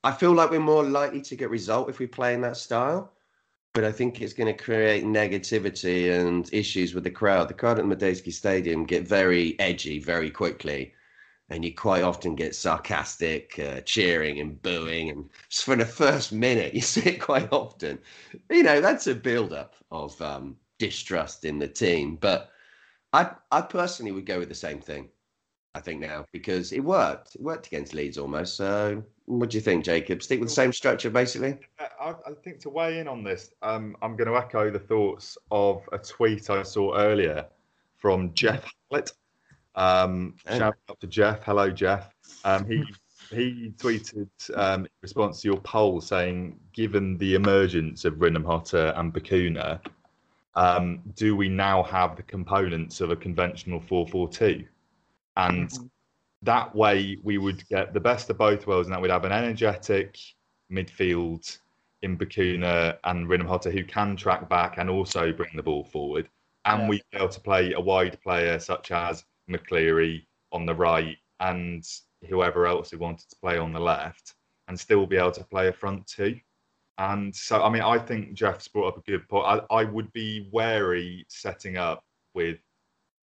[0.04, 3.12] I feel like we're more likely to get result if we play in that style.
[3.74, 7.48] But I think it's going to create negativity and issues with the crowd.
[7.48, 10.94] The crowd at Madejski Stadium get very edgy very quickly,
[11.50, 15.10] and you quite often get sarcastic uh, cheering and booing.
[15.10, 17.98] And just for the first minute, you see it quite often.
[18.50, 22.16] You know, that's a build-up of um, distrust in the team.
[22.16, 22.50] But
[23.12, 25.08] I, I personally would go with the same thing.
[25.74, 27.36] I think now because it worked.
[27.36, 28.56] It worked against Leeds almost.
[28.56, 30.22] So, what do you think, Jacob?
[30.22, 31.56] Stick with the same structure, basically.
[31.78, 35.38] I, I think to weigh in on this, um, I'm going to echo the thoughts
[35.50, 37.46] of a tweet I saw earlier
[37.96, 39.12] from Jeff Hallett.
[39.78, 40.58] Um, Okay.
[40.58, 41.44] Shout out to Jeff.
[41.44, 42.12] Hello, Jeff.
[42.44, 42.84] Um, he
[43.30, 49.12] he tweeted um, in response to your poll saying, given the emergence of Rinomhota and
[49.12, 49.80] Bacuna,
[50.54, 54.64] um, do we now have the components of a conventional 442?
[55.36, 55.70] And
[56.42, 59.32] that way we would get the best of both worlds and that we'd have an
[59.32, 60.18] energetic
[60.72, 61.58] midfield
[62.02, 66.28] in Bacuna and Rinomhota who can track back and also bring the ball forward.
[66.64, 66.88] And Yeah.
[66.88, 71.84] we'd be able to play a wide player such as McCleary on the right and
[72.28, 74.34] whoever else who wanted to play on the left
[74.68, 76.38] and still be able to play a front two.
[76.98, 79.46] And so, I mean, I think Jeff's brought up a good point.
[79.46, 82.02] I, I would be wary setting up
[82.34, 82.58] with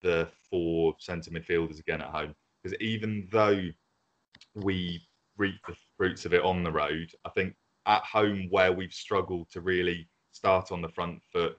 [0.02, 3.62] the four centre midfielders again at home because even though
[4.54, 5.02] we
[5.36, 7.54] reap the fruits of it on the road, I think
[7.86, 11.56] at home where we've struggled to really start on the front foot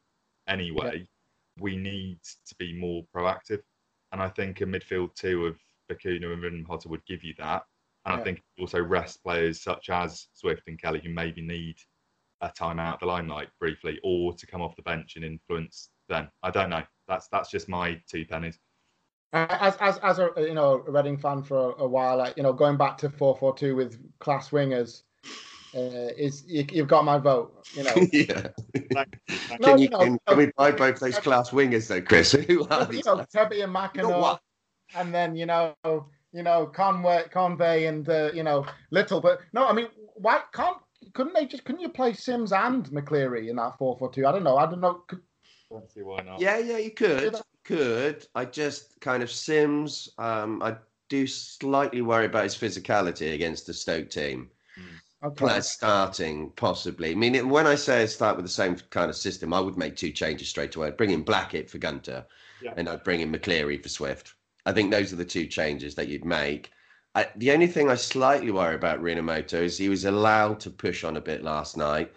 [0.48, 1.08] anyway,
[1.60, 3.62] we need to be more proactive.
[4.16, 5.60] And I think a midfield two of
[5.92, 7.64] Bacuna and Rinomhota would give you that.
[8.06, 11.76] And I think also rest players such as Swift and Kelly who maybe need
[12.40, 15.90] a time out of the limelight briefly or to come off the bench and influence
[16.08, 16.30] them.
[16.44, 16.84] I don't know.
[17.10, 18.58] That's that's just my two pennies.
[19.34, 22.44] as as as a you know a Reading fan for a, a while, like, you
[22.44, 25.04] know, going back to four four two with class wingers,
[25.76, 27.66] uh, is you, you've got my vote.
[27.74, 28.48] You know, yeah.
[28.94, 29.58] Thank you.
[29.60, 32.32] No, Can, you, you know, can, can we buy both those class wingers though, Chris?
[32.48, 33.06] Who are you these?
[33.06, 33.28] know, guys?
[33.34, 34.40] Tebby and You know McAnuff,
[34.96, 35.76] and then you know,
[36.32, 39.20] you know, Conway, Convey, and uh, you know, Little.
[39.20, 40.78] But no, I mean, why can't?
[41.14, 41.66] Couldn't they just?
[41.66, 44.26] Couldn't you play Sims and McCleary in that four four two?
[44.26, 44.58] I don't know.
[44.58, 45.04] I don't know.
[45.08, 45.22] Could,
[45.70, 46.40] Don't see why not.
[46.40, 47.34] Yeah, yeah, you could.
[47.34, 47.44] that.
[47.66, 48.26] Could.
[48.36, 50.10] I just kind of Sims.
[50.18, 50.78] Um, I
[51.10, 54.50] do slightly worry about his physicality against the Stoke team.
[55.26, 55.36] Okay.
[55.36, 57.12] players starting, possibly.
[57.12, 59.96] I mean, when I say start with the same kind of system, I would make
[59.96, 60.88] two changes straight away.
[60.88, 62.26] I'd bring in Blackett for Gunter,
[62.62, 62.74] yeah.
[62.78, 64.34] and I'd bring in McCleary for Swift.
[64.66, 66.72] I think those are the two changes that you'd make.
[67.14, 71.04] I, the only thing I slightly worry about Rinomhota is he was allowed to push
[71.04, 72.12] on a bit last night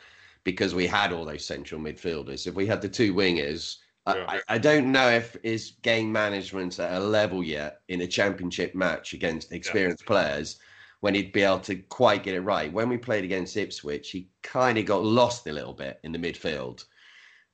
[0.45, 2.47] because we had all those central midfielders.
[2.47, 4.25] If we had the two wingers, yeah.
[4.27, 8.75] I, I, don't know if his game management's at a level yet in a championship
[8.75, 10.07] match against experienced yeah.
[10.07, 10.59] players
[11.01, 12.73] when he'd be able to quite get it right.
[12.73, 16.19] When we played against Ipswich, he kind of got lost a little bit in the
[16.19, 16.85] midfield.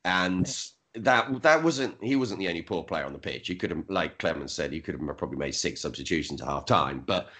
[0.04, 0.46] And
[0.94, 3.48] that that wasn't he wasn't the only poor player on the pitch.
[3.48, 6.66] He could have, like Clement said, he could have probably made six substitutions at half
[6.66, 7.30] time, but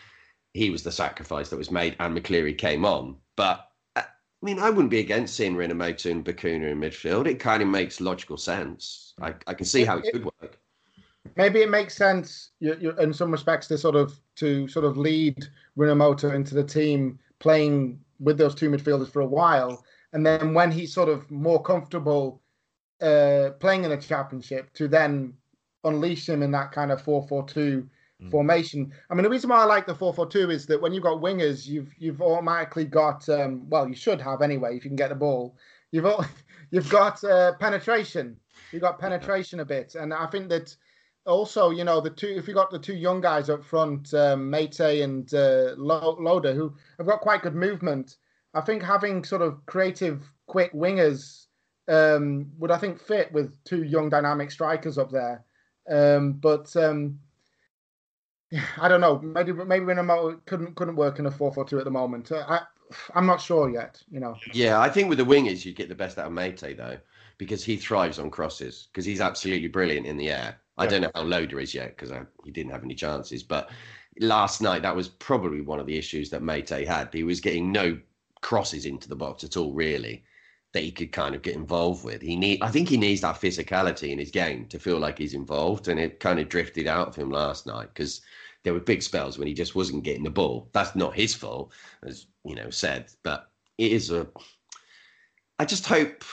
[0.53, 3.17] he was the sacrifice that was made, and McCleary came on.
[3.37, 7.27] But uh, I mean, I wouldn't be against seeing Rinomhota and Bacuna in midfield.
[7.27, 9.15] It kind of makes logical sense.
[9.21, 10.59] I, I can see how it, it could work.
[11.37, 14.97] Maybe it makes sense you, you, in some respects to sort of to sort of
[14.97, 20.55] lead Rinomhota into the team playing with those two midfielders for a while, and then
[20.55, 22.41] when he's sort of more comfortable
[23.01, 25.35] uh, playing in a championship to then
[25.85, 27.87] unleash him in that kind of 4-4-2
[28.23, 28.31] mm.
[28.31, 28.93] formation.
[29.11, 31.67] I mean, the reason why I like the 4-4-2 is that when you've got wingers,
[31.67, 35.15] you've you've automatically got um, well, you should have anyway if you can get the
[35.15, 35.57] ball.
[35.93, 36.25] You've all,
[36.71, 38.37] you've got uh, penetration.
[38.73, 40.75] You've got penetration a bit, and I think that
[41.27, 44.51] also, you know, the two if you got the two young guys up front, um,
[44.51, 48.17] Meite and uh, Loader, who have got quite good movement.
[48.53, 51.47] I think having sort of creative, quick wingers
[51.89, 55.45] um, would I think fit with two young dynamic strikers up there.
[55.91, 57.19] Um, but um,
[58.79, 59.19] I don't know.
[59.21, 62.33] Maybe maybe Rinomhota couldn't couldn't work in a four four two at the moment.
[62.33, 62.61] Uh, I
[63.15, 64.03] I'm not sure yet.
[64.11, 64.37] You know.
[64.53, 66.99] Yeah, I think with the wingers you get the best out of Meite though,
[67.39, 70.59] because he thrives on crosses because he's absolutely brilliant in the air.
[70.77, 72.13] I don't know how Loader is yet because
[72.45, 73.71] he didn't have any chances, but
[74.21, 77.13] last night that was probably one of the issues that Meite had.
[77.13, 77.99] He was getting no
[78.41, 80.25] crosses into the box at all, really
[80.75, 82.21] that he could kind of get involved with.
[82.21, 85.33] He need, I think he needs that physicality in his game to feel like he's
[85.33, 88.21] involved, and it kind of drifted out of him last night because
[88.65, 90.69] there were big spells when he just wasn't getting the ball.
[90.73, 91.73] That's not his fault,
[92.05, 94.27] as you know said, but it is a.
[95.61, 96.25] I just hope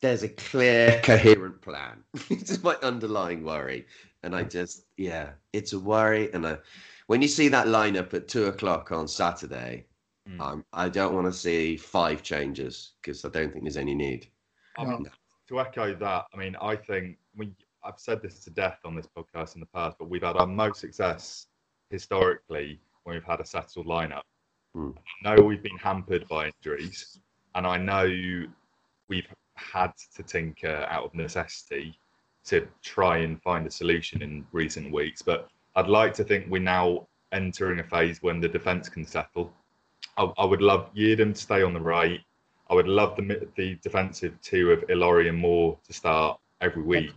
[0.00, 2.04] there's a clear, coherent plan.
[2.30, 3.86] it's my underlying worry,
[4.22, 6.58] and I just yeah, it's a worry, and I,
[7.06, 9.86] when you see that lineup at two o'clock on Saturday
[10.28, 10.40] Mm.
[10.40, 14.28] Um, I don't want to see five changes because I don't think there's any need.
[14.76, 15.06] I mean,
[15.48, 17.52] to echo that, I mean, I think we.
[17.84, 20.46] I've said this to death on this podcast in the past, but we've had our
[20.46, 21.46] most success
[21.90, 24.22] historically when we've had a settled lineup.
[24.76, 24.94] Mm.
[25.24, 27.20] I know we've been hampered by injuries,
[27.54, 28.10] and I know
[29.08, 29.26] we've
[29.58, 31.98] had to tinker out of necessity
[32.44, 35.20] to try and find a solution in recent weeks.
[35.22, 39.52] But I'd like to think we're now entering a phase when the defence can settle
[40.18, 42.20] I, I would love Yiadom to stay on the right.
[42.70, 47.12] I would love the the defensive two of Ilori and Moore to start every week.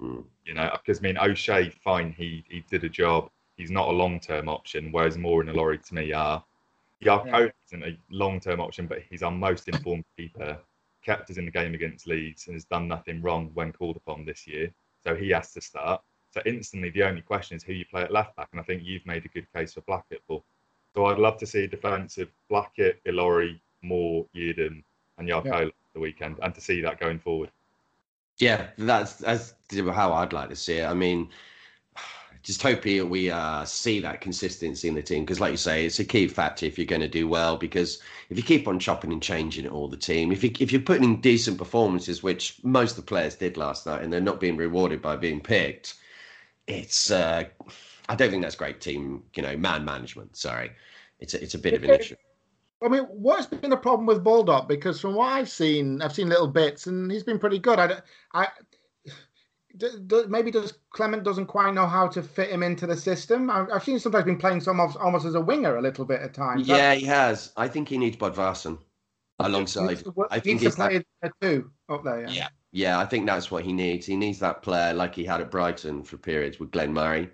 [0.00, 0.24] Mm.
[0.44, 3.30] You know, because I mean O'Shea, fine, he he did a job.
[3.56, 6.42] He's not a long term option, whereas Moore and Ilori to me are.
[7.02, 7.48] Yarko yeah.
[7.66, 10.56] isn't a long term option, but he's our most informed keeper.
[11.04, 14.24] Kept us in the game against Leeds and has done nothing wrong when called upon
[14.24, 14.72] this year.
[15.04, 16.00] So he has to start.
[16.30, 18.82] So instantly, the only question is who you play at left back, and I think
[18.84, 20.42] you've made a good case for Blackett, Paul.
[20.94, 24.82] So I'd love to see a defensive Blackett, Ilori, Moore, Yiadom,
[25.18, 25.70] and Yarko yeah.
[25.92, 27.50] the weekend, and to see that going forward.
[28.38, 30.86] Yeah, that's that's how I'd like to see it.
[30.86, 31.28] I mean,
[32.42, 36.00] just hope we uh, see that consistency in the team because, like you say, it's
[36.00, 37.56] a key factor if you're going to do well.
[37.56, 40.72] Because if you keep on chopping and changing it all the team, if you if
[40.72, 44.20] you're putting in decent performances, which most of the players did last night, and they're
[44.20, 45.94] not being rewarded by being picked,
[46.66, 47.10] it's.
[47.10, 47.44] Uh,
[48.08, 50.36] I don't think that's great team, you know, man management.
[50.36, 50.72] Sorry,
[51.20, 52.16] it's a, it's a bit of an issue.
[52.84, 54.66] I mean, what's been the problem with Baldock?
[54.68, 57.78] Because from what I've seen, I've seen little bits, and he's been pretty good.
[57.78, 58.00] I,
[58.34, 58.48] I
[59.76, 63.50] do, maybe does Clement doesn't quite know how to fit him into the system.
[63.50, 66.20] I, have seen sometimes been playing some almost, almost as a winger a little bit
[66.20, 66.68] at times.
[66.68, 67.52] Yeah, he has.
[67.56, 68.78] I think he needs Bodvarsson
[69.38, 70.02] alongside.
[70.30, 72.22] I think he's play that, too up there.
[72.22, 72.30] Yeah.
[72.30, 72.48] yeah.
[72.72, 74.06] yeah, I think that's what he needs.
[74.06, 77.30] He needs that player like he had at Brighton for periods with Glenn Murray.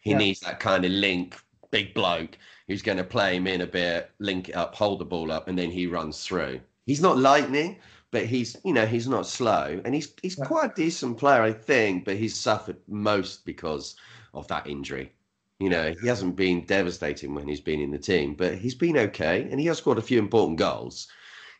[0.00, 0.18] He yeah.
[0.18, 1.40] needs that kind of link,
[1.70, 2.36] big bloke
[2.68, 5.48] who's going to play him in a bit, link it up, hold the ball up,
[5.48, 6.60] and then he runs through.
[6.86, 7.78] He's not lightning,
[8.12, 11.52] but he's you know he's not slow, and he's he's quite a decent player, I
[11.52, 12.04] think.
[12.04, 13.96] But he's suffered most because
[14.34, 15.12] of that injury.
[15.58, 18.98] You know, he hasn't been devastating when he's been in the team, but he's been
[18.98, 21.08] okay, and he has scored a few important goals.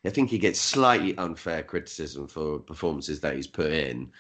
[0.04, 4.12] I think he gets slightly unfair criticism for performances that he's put in.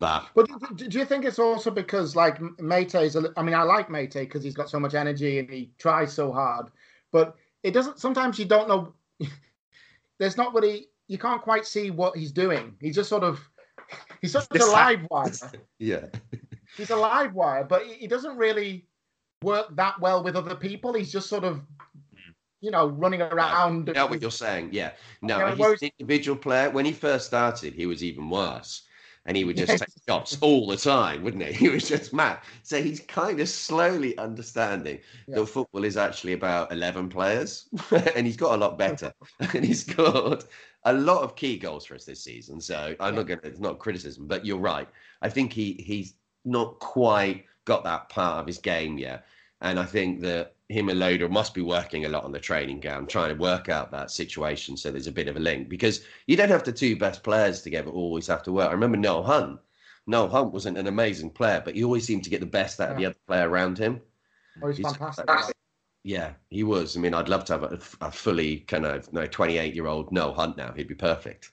[0.00, 3.14] But but do you think it's also because like Meite is?
[3.14, 6.12] A, I mean, I like Meite because he's got so much energy and he tries
[6.12, 6.70] so hard.
[7.12, 8.00] But it doesn't.
[8.00, 8.94] Sometimes you don't know
[10.18, 12.74] there's not really you can't quite see what he's doing.
[12.80, 13.40] He's just sort of
[14.20, 15.32] he's such This a live wire.
[15.78, 16.06] Yeah.
[16.76, 18.86] He's a live wire, but he he doesn't really
[19.42, 20.92] work that well with other people.
[20.92, 21.62] He's just sort of
[22.60, 23.88] you know running around.
[23.88, 24.68] I know what you're saying.
[24.72, 24.92] Yeah.
[25.22, 26.68] No, Yeah, he's whereas- an individual player.
[26.70, 28.82] When he first started, he was even worse.
[29.26, 29.80] And he would just Yes.
[29.80, 31.52] take shots all the time, wouldn't he?
[31.52, 32.38] He was just mad.
[32.62, 35.36] So he's kind of slowly understanding Yeah.
[35.36, 37.68] that football is actually about 11 players.
[38.14, 39.12] and he's got a lot better.
[39.52, 40.44] and he's scored
[40.88, 42.60] a lot of key goals for us this season.
[42.60, 44.88] So I'm not going to, it's not criticism, but you're right.
[45.22, 46.14] I think he he's
[46.44, 49.26] not quite got that part of his game yet.
[49.60, 52.80] And I think that him and Loader must be working a lot on the training
[52.80, 55.68] ground, trying to work out that situation so there's a bit of a link.
[55.68, 58.68] Because you don't have the two best players together always have to work.
[58.68, 59.60] I remember Noel Hunt.
[60.06, 62.92] Noel Hunt wasn't an amazing player, but he always seemed to get the best out
[62.92, 64.00] of the other player around him.
[64.62, 65.54] Oh, he's He's- fantastic.
[66.04, 66.96] Yeah, he was.
[66.96, 70.10] I mean, I'd love to have a, a fully kind of no 28 year old
[70.12, 70.72] Noel Hunt now.
[70.72, 71.52] He'd be perfect.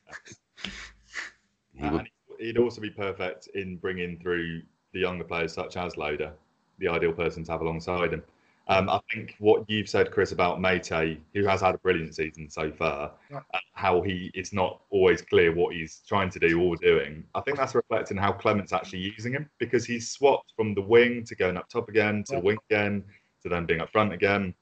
[1.76, 2.10] he would.
[2.40, 4.62] He'd also be perfect in bringing through
[4.94, 6.32] the younger players such as Loader,
[6.80, 8.24] the ideal person to have alongside him.
[8.68, 12.50] Um, I think what you've said, Chris, about Meite, who has had a brilliant season
[12.50, 13.42] so far, Yeah.
[13.54, 17.24] uh, how he it's not always clear what he's trying to do or doing.
[17.36, 21.24] I think that's reflecting how Clement's actually using him because he's swapped from the wing
[21.26, 22.40] to going up top again to Yeah.
[22.40, 23.04] the wing again
[23.46, 24.54] to then being up front again.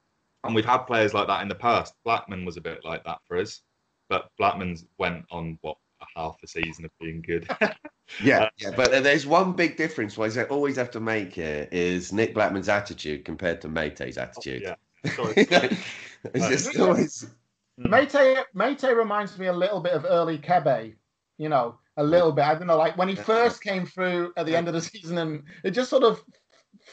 [0.44, 1.94] And we've had players like that in the past.
[2.04, 3.62] Blackman was a bit like that for us,
[4.10, 7.48] but Blackman's went on what a half a season of being good.
[8.22, 10.18] Yeah, uh, yeah, but there's one big difference.
[10.18, 14.20] What I always have to make here is Nick Blackman's attitude compared to Meite's oh,
[14.20, 14.60] attitude.
[14.60, 14.74] yeah.
[15.16, 15.32] Sorry.
[15.36, 17.26] it's just always.
[17.80, 17.94] Hmm.
[17.94, 20.94] Meite, Meite reminds me a little bit of early Kebe,
[21.38, 22.44] you know, a little bit.
[22.44, 25.16] I don't know, like when he first came through at the end of the season
[25.16, 26.22] and it just sort of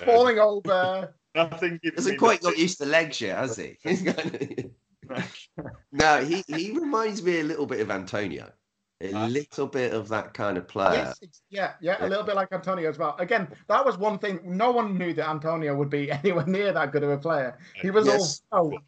[0.05, 1.13] falling over.
[1.35, 3.77] Nothing gives Hasn't me quite the- got used to legs yet, has he?
[3.83, 4.73] He's going
[5.91, 8.51] no, he, he reminds me a little bit of Antonio.
[9.01, 10.93] A little bit of that kind of player.
[10.93, 13.15] Yes, it's, yeah, yeah, a little bit like Antonio as well.
[13.17, 14.39] Again, that was one thing.
[14.45, 17.57] No one knew that Antonio would be anywhere near that good of a player.
[17.81, 18.41] He was Yes.
[18.51, 18.71] all.
[18.75, 18.79] Oh,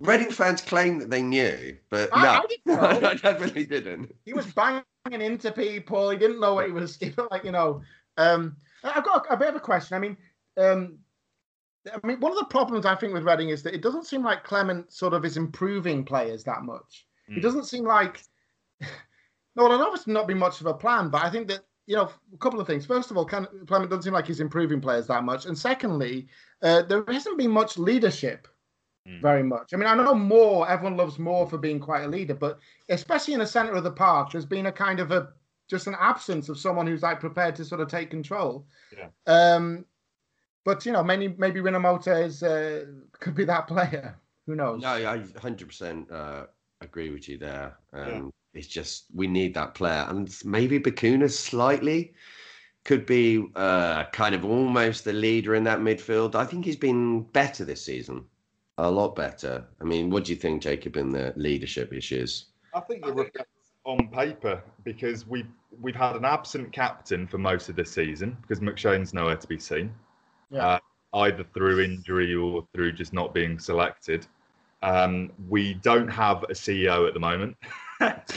[0.00, 2.66] Reading fans claim that they knew, but I- no, I didn't
[3.02, 3.08] know.
[3.10, 4.14] I definitely didn't.
[4.24, 6.08] he was banging into people.
[6.08, 6.96] He didn't know what he was.
[6.96, 7.82] He like you know.
[8.16, 9.94] Um, I've got a, a bit of a question.
[9.94, 10.16] I mean,
[10.56, 10.96] um,
[11.86, 14.22] I mean, one of the problems I think with Reading is that it doesn't seem
[14.22, 17.06] like Clement sort of is improving players that much.
[17.28, 17.42] It Mm.
[17.42, 18.22] doesn't seem like.
[18.80, 18.88] No,
[19.68, 22.10] well, know it's not be much of a plan, but I think that you know
[22.34, 22.84] a couple of things.
[22.86, 26.28] First of all, Clem- Clement doesn't seem like he's improving players that much, and secondly,
[26.62, 28.46] uh, there hasn't been much leadership.
[29.08, 29.22] Mm.
[29.22, 29.72] Very much.
[29.72, 30.68] I mean, I know more.
[30.68, 32.58] Everyone loves more for being quite a leader, but
[32.90, 35.32] especially in the center of the park, there's been a kind of a
[35.68, 38.66] just an absence of someone who's like prepared to sort of take control.
[38.96, 39.08] Yeah.
[39.26, 39.86] Um,
[40.64, 42.86] but you know, maybe maybe Rinomhota is uh,
[43.18, 44.16] could be that player.
[44.46, 44.82] Who knows?
[44.82, 46.46] No, I 100% uh,
[46.80, 47.76] agree with you there.
[47.92, 48.22] Um, Yeah.
[48.52, 52.14] It's just we need that player, and maybe Bacuna slightly
[52.84, 56.34] could be uh, kind of almost the leader in that midfield.
[56.34, 58.24] I think he's been better this season,
[58.78, 59.64] a lot better.
[59.80, 62.46] I mean, what do you think, Jacob, in the leadership issues?
[62.74, 65.46] I think it reflects on paper because we've
[65.80, 69.58] we've had an absent captain for most of the season because McShane's nowhere to be
[69.58, 69.94] seen,
[70.50, 70.66] Yeah.
[70.66, 70.78] uh,
[71.14, 74.26] either through injury or through just not being selected.
[74.82, 77.56] Um, we don't have a CEO at the moment.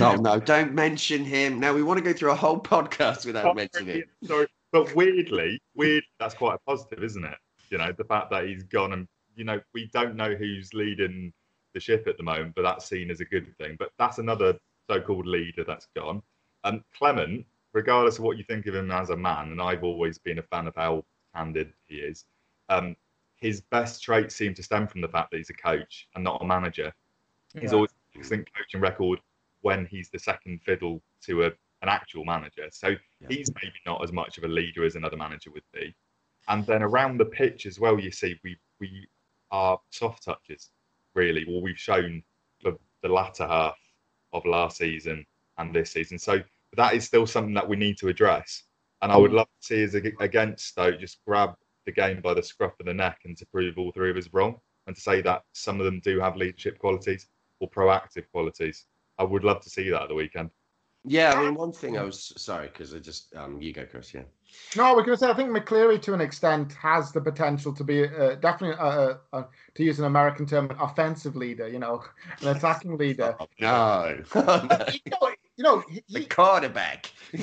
[0.01, 1.57] Oh no, don't mention him.
[1.57, 4.03] Now we want to go through a whole podcast without mentioning him.
[4.25, 6.03] Sorry, but weirdly, weird.
[6.19, 7.37] That's quite a positive, isn't it?
[7.69, 9.07] You know, the fact that he's gone and
[9.37, 11.31] you know we don't know who's leading
[11.73, 13.77] the ship at the moment, but that's seen as a good thing.
[13.79, 14.53] But that's another
[14.89, 16.21] so-called leader that's gone.
[16.65, 20.17] And Clement, regardless of what you think of him as a man, and I've always
[20.17, 21.05] been a fan of how
[21.35, 22.25] candid he is.
[22.69, 22.95] Um,
[23.35, 26.41] his best traits seem to stem from the fact that he's a coach and not
[26.41, 26.93] a manager.
[27.59, 27.75] He's Yeah.
[27.75, 29.19] always an excellent coaching record
[29.61, 31.47] when he's the second fiddle to a,
[31.81, 32.67] an actual manager.
[32.71, 33.27] So Yeah.
[33.29, 35.93] he's maybe not as much of a leader as another manager would be.
[36.47, 39.07] And then around the pitch as well, you see we we
[39.51, 40.71] are soft touches,
[41.13, 41.45] really.
[41.45, 42.23] Well, we've shown
[42.61, 43.77] for the latter half
[44.33, 45.25] of last season
[45.57, 46.17] and this season.
[46.17, 46.43] So
[46.75, 48.63] that is still something that we need to address.
[49.03, 52.41] And I would love to see us against Stoke just grab the game by the
[52.41, 54.55] scruff of the neck and to prove all three of us wrong
[54.87, 57.27] and to say that some of them do have leadership qualities
[57.59, 58.85] or proactive qualities.
[59.19, 60.51] I would love to see that at the weekend.
[61.05, 64.13] Yeah, I mean, one thing I was sorry because I just um, you go, Chris.
[64.13, 64.21] Yeah.
[64.77, 67.83] No, we're going to say I think McCleary to an extent has the potential to
[67.83, 69.43] be uh, definitely, uh, uh,
[69.75, 71.67] to use an American term, an offensive leader.
[71.67, 72.03] You know,
[72.41, 73.35] an attacking leader.
[73.37, 74.85] Oh, no, no.
[74.93, 77.11] you know, you know he, the he, quarterback.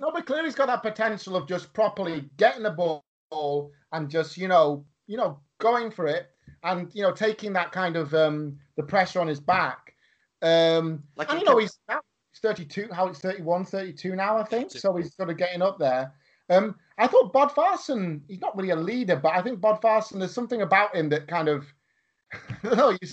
[0.00, 4.84] No, McCleary's got that potential of just properly getting the ball and just you know,
[5.06, 6.30] you know, going for it.
[6.64, 9.94] and you know taking that kind of um, the pressure on his back.
[10.42, 14.70] Um, Like and you know he's he's 32, how it's 31, 32 now, I think.
[14.72, 16.12] So he's sort of getting up there.
[16.50, 20.62] Um, I thought Bodvarsson, he's not really a leader, but I think Bodvarsson, there's something
[20.62, 21.66] about him that kind of,
[22.32, 23.08] I don't know, you,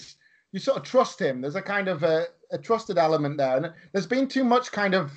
[0.52, 1.39] you sort of trust him.
[1.42, 3.58] There's a kind of a, a trusted element there.
[3.58, 5.12] And there's been too much kind of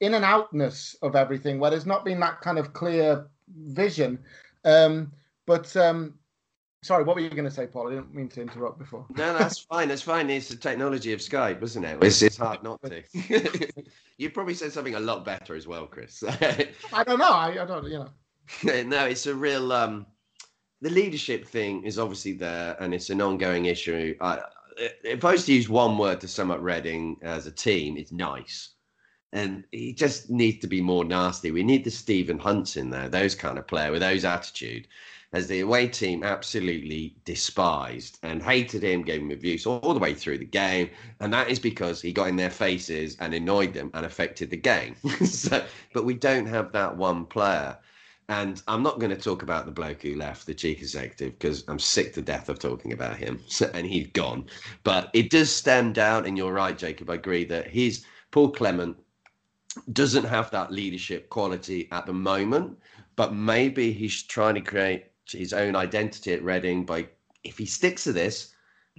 [0.00, 4.18] in and outness of everything where there's not been that kind of clear vision.
[4.64, 5.12] Um,
[5.46, 6.14] but um,
[6.82, 7.88] sorry, what were you going to say, Paul?
[7.88, 9.06] I didn't mean to interrupt before.
[9.16, 9.88] No, that's fine.
[9.88, 10.28] That's fine.
[10.28, 12.02] It's the technology of Skype, isn't it?
[12.02, 13.02] It's, it's hard not to.
[14.18, 16.22] You'd probably said something a lot better as well, Chris.
[16.92, 17.30] I don't know.
[17.30, 18.10] I, I don't, you know.
[18.82, 19.72] no, it's a real.
[19.72, 20.06] Um,
[20.80, 24.16] the leadership thing is obviously there, and it's an ongoing issue.
[24.20, 24.40] I,
[24.80, 27.96] Uh, if I was to use one word to sum up Reading as a team,
[27.96, 28.70] it's nice.
[29.32, 31.50] And he just needs to be more nasty.
[31.50, 34.88] We need the Stephen Hunts in there, those kind of player with those attitude.
[35.32, 40.00] As the away team absolutely despised and hated him, gave him abuse all, all the
[40.00, 40.90] way through the game.
[41.20, 44.58] And that is because he got in their faces and annoyed them and affected the
[44.58, 44.96] game.
[45.24, 45.64] so,
[45.94, 47.78] but we don't have that one player.
[48.28, 51.64] And I'm not going to talk about the bloke who left, the chief executive, because
[51.68, 53.40] I'm sick to death of talking about him.
[53.74, 54.46] And he's gone.
[54.84, 57.10] But it does stem down, and you're right, Jacob.
[57.10, 58.96] I agree that he's Paul Clement
[59.92, 62.78] doesn't have that leadership quality at the moment,
[63.16, 67.08] but maybe he's trying to create his own identity at Reading by
[67.44, 68.54] if he sticks to this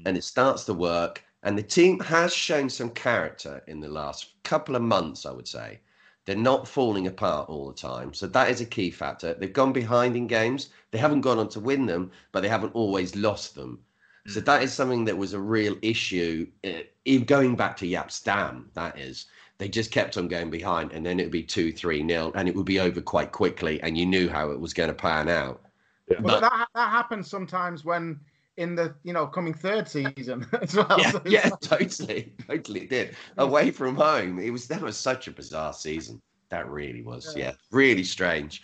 [0.06, 1.24] and it starts to work.
[1.44, 5.48] And the team has shown some character in the last couple of months, I would
[5.48, 5.80] say.
[6.26, 8.14] They're not falling apart all the time.
[8.14, 9.34] So that is a key factor.
[9.34, 10.70] They've gone behind in games.
[10.92, 13.80] They haven't gone on to win them, but they haven't always lost them.
[14.26, 16.48] So that is something that was a real issue.
[16.64, 19.26] uh, even going back to Jaap Stam, that is.
[19.58, 22.48] They just kept on going behind, and then it would be two, three nil, and
[22.48, 25.28] it would be over quite quickly, and you knew how it was going to pan
[25.28, 25.62] out.
[26.10, 26.22] Yeah.
[26.22, 28.18] But But- that that happens sometimes when
[28.58, 30.96] in the you know coming third season as well.
[31.00, 33.16] yeah, So yeah, like- totally, totally did.
[33.38, 36.22] Away from home, it was that was such a bizarre season.
[36.50, 37.46] That really was, Yeah.
[37.46, 38.62] yeah, really strange.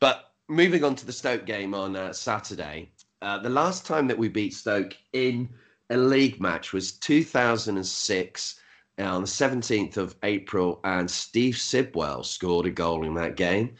[0.00, 2.90] But moving on to the Stoke game on uh, Saturday,
[3.22, 5.48] uh, the last time that we beat Stoke in
[5.90, 8.60] a league match was 2006
[8.98, 13.74] uh, on the 17th of April, and Steve Sidwell scored a goal in that game.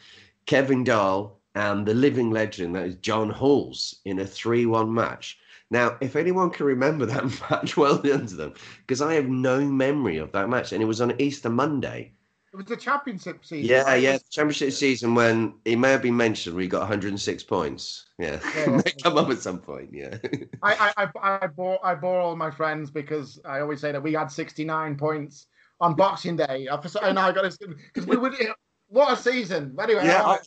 [0.45, 5.37] Kevin Doyle and the living legend, that is John Halls, in a 3 1 match.
[5.71, 8.53] Now, if anyone can remember that match, well done to them,
[8.85, 12.11] because I have no memory of that match, and it was on Easter Monday.
[12.53, 13.69] It was the championship season.
[13.69, 14.03] Yeah, right?
[14.03, 18.07] yeah, championship season when it may have been mentioned we got 106 points.
[18.19, 18.81] Yeah, Yeah.
[19.03, 19.89] come up at some point.
[19.93, 20.17] Yeah,
[20.61, 24.03] I, I, I, I bore I bore all my friends because I always say that
[24.03, 25.47] we had 69 points
[25.79, 26.67] on Boxing Day.
[26.69, 27.57] I- And oh, I got
[27.93, 28.35] because we would.
[28.89, 29.73] What a season!
[29.81, 30.21] Anyway, yeah.
[30.25, 30.39] I-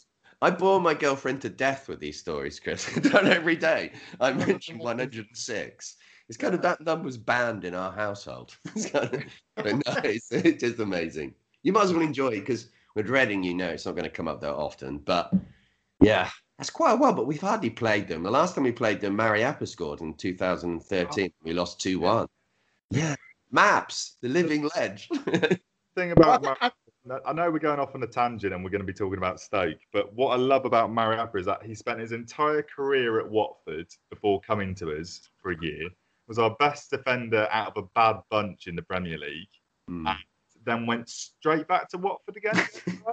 [0.43, 2.89] I, bore my girlfriend to death with these stories, Chris.
[2.97, 3.93] I done every day.
[4.21, 5.97] I mentioned 106.
[6.29, 8.57] It's kind of that number's banned in our household.
[8.75, 9.23] It's kind of,
[9.57, 11.35] but no, it's, it's just amazing.
[11.63, 14.11] You might as well enjoy it because with Reading, you know, it's not going to
[14.11, 14.99] come up that often.
[14.99, 15.33] But
[16.01, 17.13] yeah, that's quite a while.
[17.13, 18.23] But we've hardly played them.
[18.23, 21.31] The last time we played them, Mariappa scored in 2013.
[21.43, 22.27] We lost 2 1.
[22.91, 23.17] Yeah,
[23.51, 25.09] Maps, the living ledge.
[25.97, 26.73] thing about think- I- Mar-
[27.27, 29.39] I know we're going off on a tangent and we're going to be talking about
[29.39, 33.29] Stoke, but what I love about Mariappa is that he spent his entire career at
[33.29, 35.89] Watford before coming to us for a year.
[36.29, 39.49] Was our best defender out of a bad bunch in the Premier League.
[39.87, 40.09] Hmm.
[40.65, 42.67] Then went straight back to Watford again.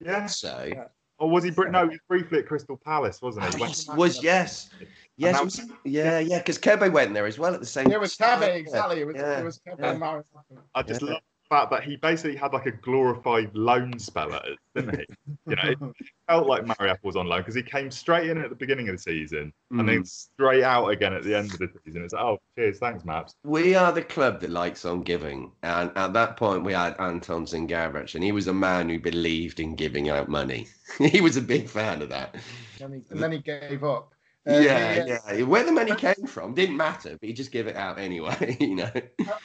[0.00, 0.72] yeah, So.
[1.18, 1.50] or was he?
[1.50, 3.56] br- No, he was briefly at Crystal Palace, wasn't he?
[3.58, 4.70] He went- yes, was yes,
[5.18, 6.38] yes, was- yeah, yeah.
[6.38, 7.92] Because Kebe went there as well at the same.
[7.92, 8.40] It was time.
[8.40, 9.00] Kebe, exactly.
[9.02, 9.90] It was, Yeah, it was Kebe yeah.
[9.90, 10.26] and Maris.
[10.74, 11.08] I just Yeah.
[11.08, 15.00] love the fact that he basically had like a glorified loan spell at us, didn't
[15.00, 15.06] he?
[15.48, 15.78] You know, it
[16.28, 18.94] felt like Mariappa was on loan because he came straight in at the beginning of
[18.94, 20.06] the season and then Mm.
[20.06, 22.04] straight out again at the end of the season.
[22.04, 23.34] It's like, oh, cheers, thanks, Maps.
[23.44, 27.44] We are the club that likes on giving, and at that point we had Anton
[27.44, 30.68] Zingarevich, and he was a man who believed in giving out money.
[30.98, 32.36] he was a big fan of that.
[32.80, 34.14] And, he, and then he gave up.
[34.48, 35.42] Uh, yeah, the, uh, yeah.
[35.42, 38.56] Where the money came from didn't matter, but he just gave it out anyway.
[38.60, 38.90] You know.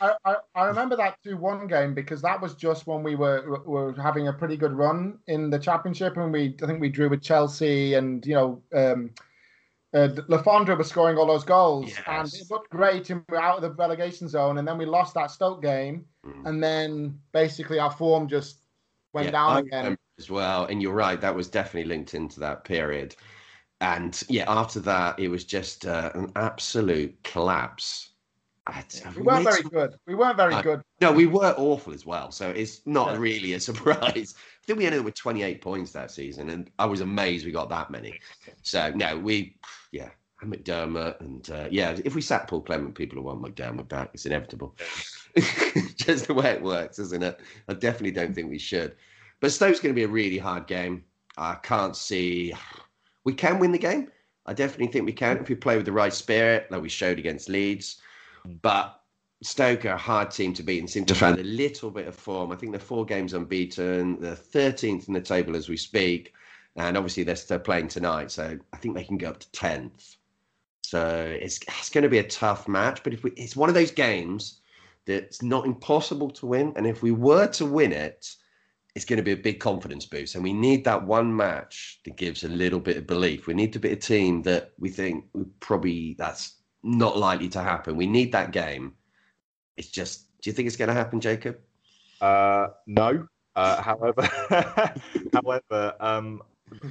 [0.02, 3.62] I, I, I remember that 2 1 game because that was just when we were
[3.66, 6.16] were having a pretty good run in the championship.
[6.16, 9.12] And we, I think we drew with Chelsea and, you know, um,
[9.94, 11.92] uh, Le Fondre was scoring all those goals.
[12.08, 14.58] And it looked great and we were out of the relegation zone.
[14.60, 16.06] And then we lost that Stoke game.
[16.26, 16.46] Mm.
[16.46, 18.60] And then basically our form just
[19.14, 19.98] went Yeah, down I again.
[20.20, 20.66] as well.
[20.66, 23.16] And you're right, that was definitely linked into that period.
[23.82, 28.12] And yeah, after that, it was just uh, an absolute collapse.
[29.16, 29.96] We weren't very some- good.
[30.08, 30.82] We weren't very I- good.
[31.02, 32.32] No, we were awful as well.
[32.32, 33.18] So it's not Yeah.
[33.20, 34.34] really a surprise.
[34.38, 37.52] I think we ended up with 28 points that season, and I was amazed we
[37.52, 38.20] got that many.
[38.64, 39.58] So no, we,
[39.92, 40.10] yeah,
[40.42, 44.10] and McDermott, and uh, yeah, if we sat Paul Clement, people will want McDermott back.
[44.16, 44.76] It's inevitable.
[45.98, 47.42] Just the way it works, isn't it?
[47.68, 48.96] I definitely don't think we should.
[49.42, 51.04] But Stoke's going to be a really hard game.
[51.38, 52.54] I can't see.
[53.26, 54.12] We can win the game.
[54.46, 57.20] I definitely think we can if we play with the right spirit, like we showed
[57.20, 58.00] against Leeds.
[58.62, 59.02] But
[59.42, 62.16] Stoke are a hard team to beat and seem to find a little bit of
[62.16, 62.52] form.
[62.52, 64.20] I think they're four games unbeaten.
[64.22, 66.34] They're 13th in the table as we speak.
[66.76, 68.32] And obviously they're still playing tonight.
[68.32, 70.18] So I think they can go up to 10th.
[70.84, 73.02] So it's, it's going to be a tough match.
[73.04, 74.60] But if we, it's one of those games
[75.06, 76.74] that's not impossible to win.
[76.76, 78.36] And if we were to win it,
[78.96, 80.36] it's going to be a big confidence boost.
[80.36, 83.46] And we need that one match that gives a little bit of belief.
[83.46, 87.62] We need to be a team that we think we probably that's not likely to
[87.62, 87.98] happen.
[87.98, 88.94] We need that game.
[89.76, 91.58] It's just, do you think it's going to happen, Jacob?
[92.22, 93.28] Uh, no.
[93.58, 94.22] Uh, however,
[95.34, 96.42] however, um,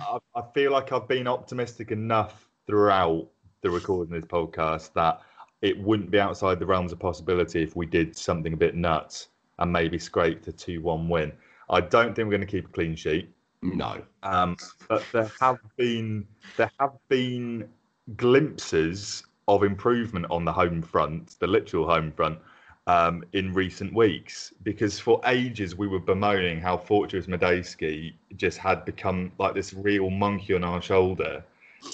[0.01, 3.29] I, I feel like I've been optimistic enough throughout
[3.63, 5.21] the recording of this podcast that
[5.63, 9.29] it wouldn't be outside the realms of possibility if we did something a bit nuts
[9.59, 11.33] and maybe scraped a 2 1 win.
[11.71, 13.31] I don't think we're going to keep a clean sheet.
[13.63, 14.03] No.
[14.23, 14.57] Um,
[14.89, 17.69] but there have been there have been
[18.17, 22.39] glimpses of improvement on the home front, the literal home front,
[22.87, 24.53] um, in recent weeks.
[24.63, 30.11] Because for ages we were bemoaning how Fortress Madejski just had become like this real
[30.11, 31.43] monkey on our shoulder,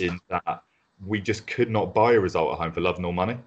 [0.01, 0.63] in that
[1.07, 3.39] we just could not buy a result at home for love nor money.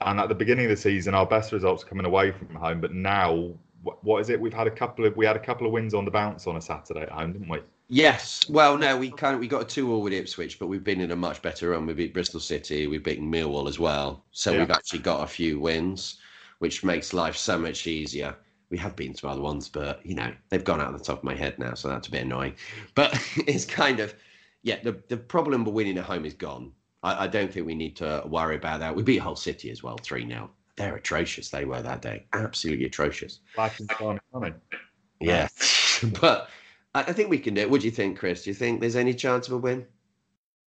[0.00, 2.92] And at the beginning of the season, our best results coming away from home, but
[2.92, 3.50] now
[3.82, 4.40] what is it?
[4.40, 6.56] We've had a couple of we had a couple of wins on the bounce on
[6.56, 7.60] a Saturday at home, didn't we?
[7.88, 8.48] Yes.
[8.48, 11.00] Well, no, we kind of we got a two all with Ipswich, but we've been
[11.00, 11.86] in a much better run.
[11.86, 14.60] We beat Bristol City, we've beaten Millwall as well, so Yeah.
[14.60, 16.18] we've actually got a few wins,
[16.58, 18.34] which makes life so much easier.
[18.70, 21.18] We have been to other ones, but you know they've gone out of the top
[21.18, 22.56] of my head now, so that's a bit annoying.
[22.94, 23.12] But
[23.46, 24.14] it's kind of
[24.62, 24.82] yeah.
[24.82, 26.72] The the problem with winning at home is gone.
[27.04, 28.96] I, I don't think we need to worry about that.
[28.96, 31.48] We beat Hull City as well, three 0 They're atrocious.
[31.48, 33.40] They were that day, absolutely atrocious.
[33.54, 34.54] Black and Swan coming.
[35.20, 35.48] Yeah,
[36.20, 36.50] but
[36.94, 37.70] I, I think we can do it.
[37.70, 38.44] What do you think, Chris?
[38.44, 39.86] Do you think there's any chance of a win?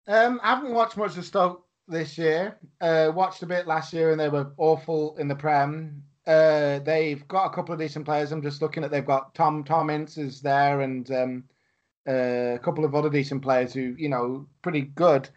[0.08, 2.58] Um, I haven't watched much of Stoke this year.
[2.80, 6.04] Uh, watched a bit last year, and they were awful in the Prem.
[6.26, 8.32] Uh, they've got a couple of decent players.
[8.32, 8.92] I'm just looking at.
[8.92, 11.44] They've got Tom Tom Ince is there, and um,
[12.08, 15.30] uh, a couple of other decent players who you know pretty good.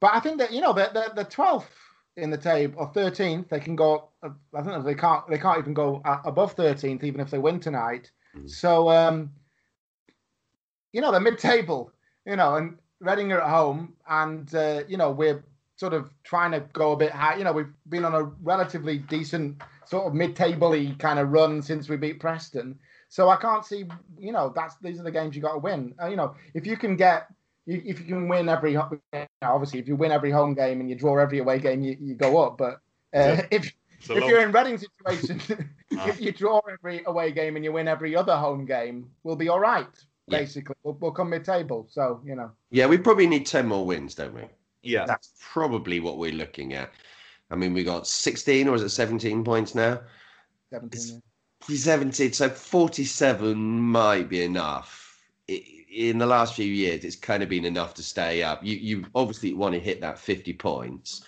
[0.00, 1.64] But I think that you know they're they're, they're 12th
[2.16, 3.48] in the table or 13th.
[3.48, 4.08] They can go.
[4.22, 5.28] uh, I think they can't.
[5.28, 8.10] They can't even go above 13th, even if they win tonight.
[8.36, 8.48] Mhm.
[8.50, 9.30] So um,
[10.92, 11.92] you know they're mid-table.
[12.26, 15.42] You know, and Reading are at home, and uh, you know we're
[15.76, 17.36] sort of trying to go a bit high.
[17.36, 21.88] You know, we've been on a relatively decent sort of mid-table-y kind of run since
[21.88, 22.78] we beat Preston.
[23.08, 23.86] So I can't see.
[24.18, 25.94] You know, that's these are the games you got to win.
[26.02, 27.28] Uh, you know, if you can get.
[27.66, 28.76] you- If you can win every,
[29.42, 31.96] ho- obviously, if you win every home game and you draw every away game, you,
[32.00, 32.58] you go up.
[32.58, 32.74] But
[33.14, 33.46] uh, Yeah.
[33.50, 35.40] if It's if long- you're in Reading situation,
[35.98, 36.08] Ah.
[36.08, 39.48] if you draw every away game and you win every other home game, we'll be
[39.48, 39.86] all right.
[40.28, 40.38] Yeah.
[40.38, 41.86] Basically, we'll, we'll come mid-table.
[41.90, 44.42] So you know, Yeah, we probably need 10 more wins, don't we?
[44.82, 46.90] yeah, That's probably what we're looking at.
[47.50, 50.00] I mean, we got 16 or is it 17 points now?
[50.70, 51.20] 17.
[51.68, 55.20] 17, so 47 might be enough.
[55.50, 58.64] I- In the last few years, it's kind of been enough to stay up.
[58.64, 61.24] You you obviously want to hit that 50 points,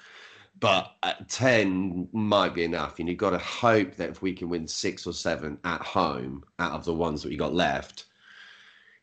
[0.60, 2.98] but at 10 might be enough.
[2.98, 6.44] And you've got to hope that if we can win six or seven at home
[6.60, 8.04] out of the ones that we got left,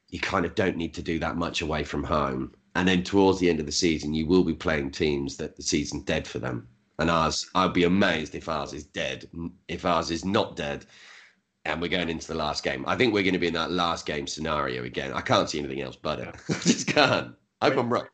[0.10, 2.53] you kind of don't need to do that much away from home.
[2.76, 5.64] And then towards the end of the season, you will be playing teams that the
[5.64, 6.68] season's dead for them.
[6.99, 9.30] And ours, I'd be amazed if ours is dead.
[9.68, 10.86] If ours is not dead,
[11.66, 12.84] and we're going into the last game.
[12.88, 15.14] I think we're going to be in that last game scenario again.
[15.14, 16.36] I can't see anything else but it.
[16.49, 17.36] I just can't.
[17.62, 18.07] I hope I'm wrong.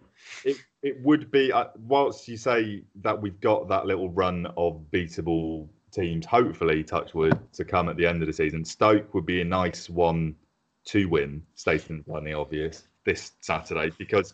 [0.44, 4.84] it, it would be uh, whilst you say that we've got that little run of
[4.92, 9.40] beatable teams hopefully touchwood to come at the end of the season stoke would be
[9.40, 10.36] a nice one
[10.84, 14.34] to win stating the obvious this saturday because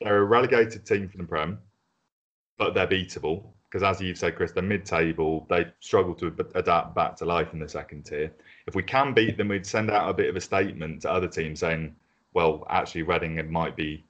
[0.00, 1.58] they're a relegated team from the prem
[2.56, 7.16] but they're beatable because as you've said chris they're mid-table they struggle to adapt back
[7.16, 8.30] to life in the second tier
[8.66, 11.28] if we can beat them we'd send out a bit of a statement to other
[11.28, 11.94] teams saying
[12.34, 14.04] well actually reading might be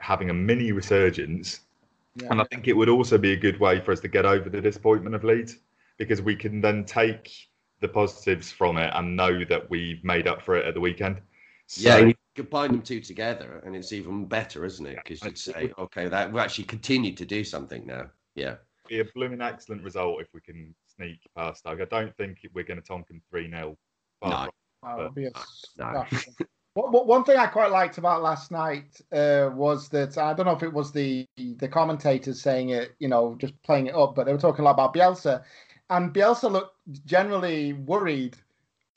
[0.00, 1.60] having a mini resurgence.
[2.16, 2.28] Yeah.
[2.30, 4.50] And I think it would also be a good way for us to get over
[4.50, 5.58] the disappointment of Leeds
[5.98, 7.30] because we can then take
[7.80, 11.20] the positives from it and know that we've made up for it at the weekend.
[11.66, 14.96] So, Yeah, you combine them two together, and it's even better, isn't it?
[14.96, 18.10] Because you'd say, okay, that we actually continued to do something now.
[18.34, 18.56] Yeah.
[18.90, 21.80] Be a blooming excellent result if we can sneak past Stoke.
[21.80, 23.78] I don't think we're going to tonk them 3 0.
[24.22, 24.50] No.
[24.82, 25.30] Well, it'll be a
[25.78, 26.04] No.
[26.04, 26.28] smash.
[26.74, 30.62] One thing I quite liked about last night uh, was that I don't know if
[30.62, 34.32] it was the the commentators saying it, you know, just playing it up, but they
[34.32, 35.42] were talking a lot about Bielsa,
[35.90, 38.36] and Bielsa looked generally worried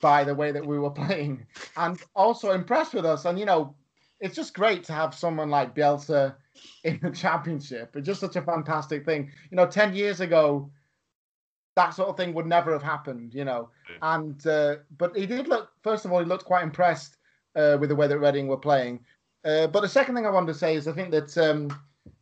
[0.02, 3.26] by the way that we were playing, and also impressed with us.
[3.26, 3.76] And you know,
[4.20, 6.36] it's just great to have someone like Bielsa
[6.84, 7.96] in the championship.
[7.96, 9.32] It's just such a fantastic thing.
[9.52, 10.72] You know, ten years ago,
[11.76, 13.34] that sort of thing would never have happened.
[13.34, 13.70] You know,
[14.02, 15.70] and uh, but he did look.
[15.84, 17.18] First of all, he looked quite impressed
[17.56, 19.00] uh, with the way that Reading were playing.
[19.46, 21.70] Uh, but the second thing I wanted to say is I think that um,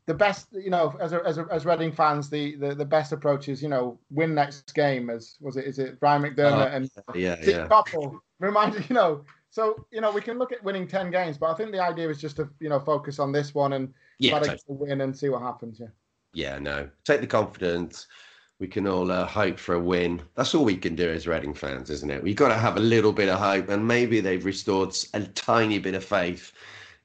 [0.07, 3.11] the best, you know, as a, as a, as Reading fans, the, the the best
[3.11, 5.09] approach is you know win next game.
[5.09, 5.65] As was it?
[5.65, 7.67] Is it Brian McDermott Oh, and Yeah, Dick yeah.
[7.67, 9.23] Koppel reminded you know.
[9.49, 12.09] So you know we can look at winning ten games, but I think the idea
[12.09, 14.77] is just to you know focus on this one and Yeah, to totally.
[14.77, 15.79] win and see what happens.
[15.79, 15.87] Yeah.
[16.33, 16.87] yeah, no.
[17.05, 18.07] Take the confidence.
[18.59, 20.21] We can all uh, hope for a win.
[20.35, 22.21] That's all we can do as Reading fans, isn't it?
[22.21, 25.79] We've got to have a little bit of hope, and maybe they've restored a tiny
[25.79, 26.51] bit of faith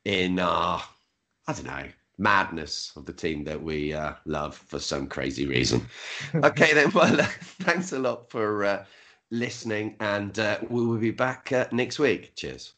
[0.05, 0.79] in, uh,
[1.49, 1.87] I don't know,
[2.19, 5.87] madness of the team that we uh, love for some crazy reason.
[6.35, 6.91] okay, then.
[6.91, 7.25] Well, uh,
[7.63, 8.85] thanks a lot for uh,
[9.31, 12.37] listening, and uh, we will be back uh, next week.
[12.37, 12.75] Cheers.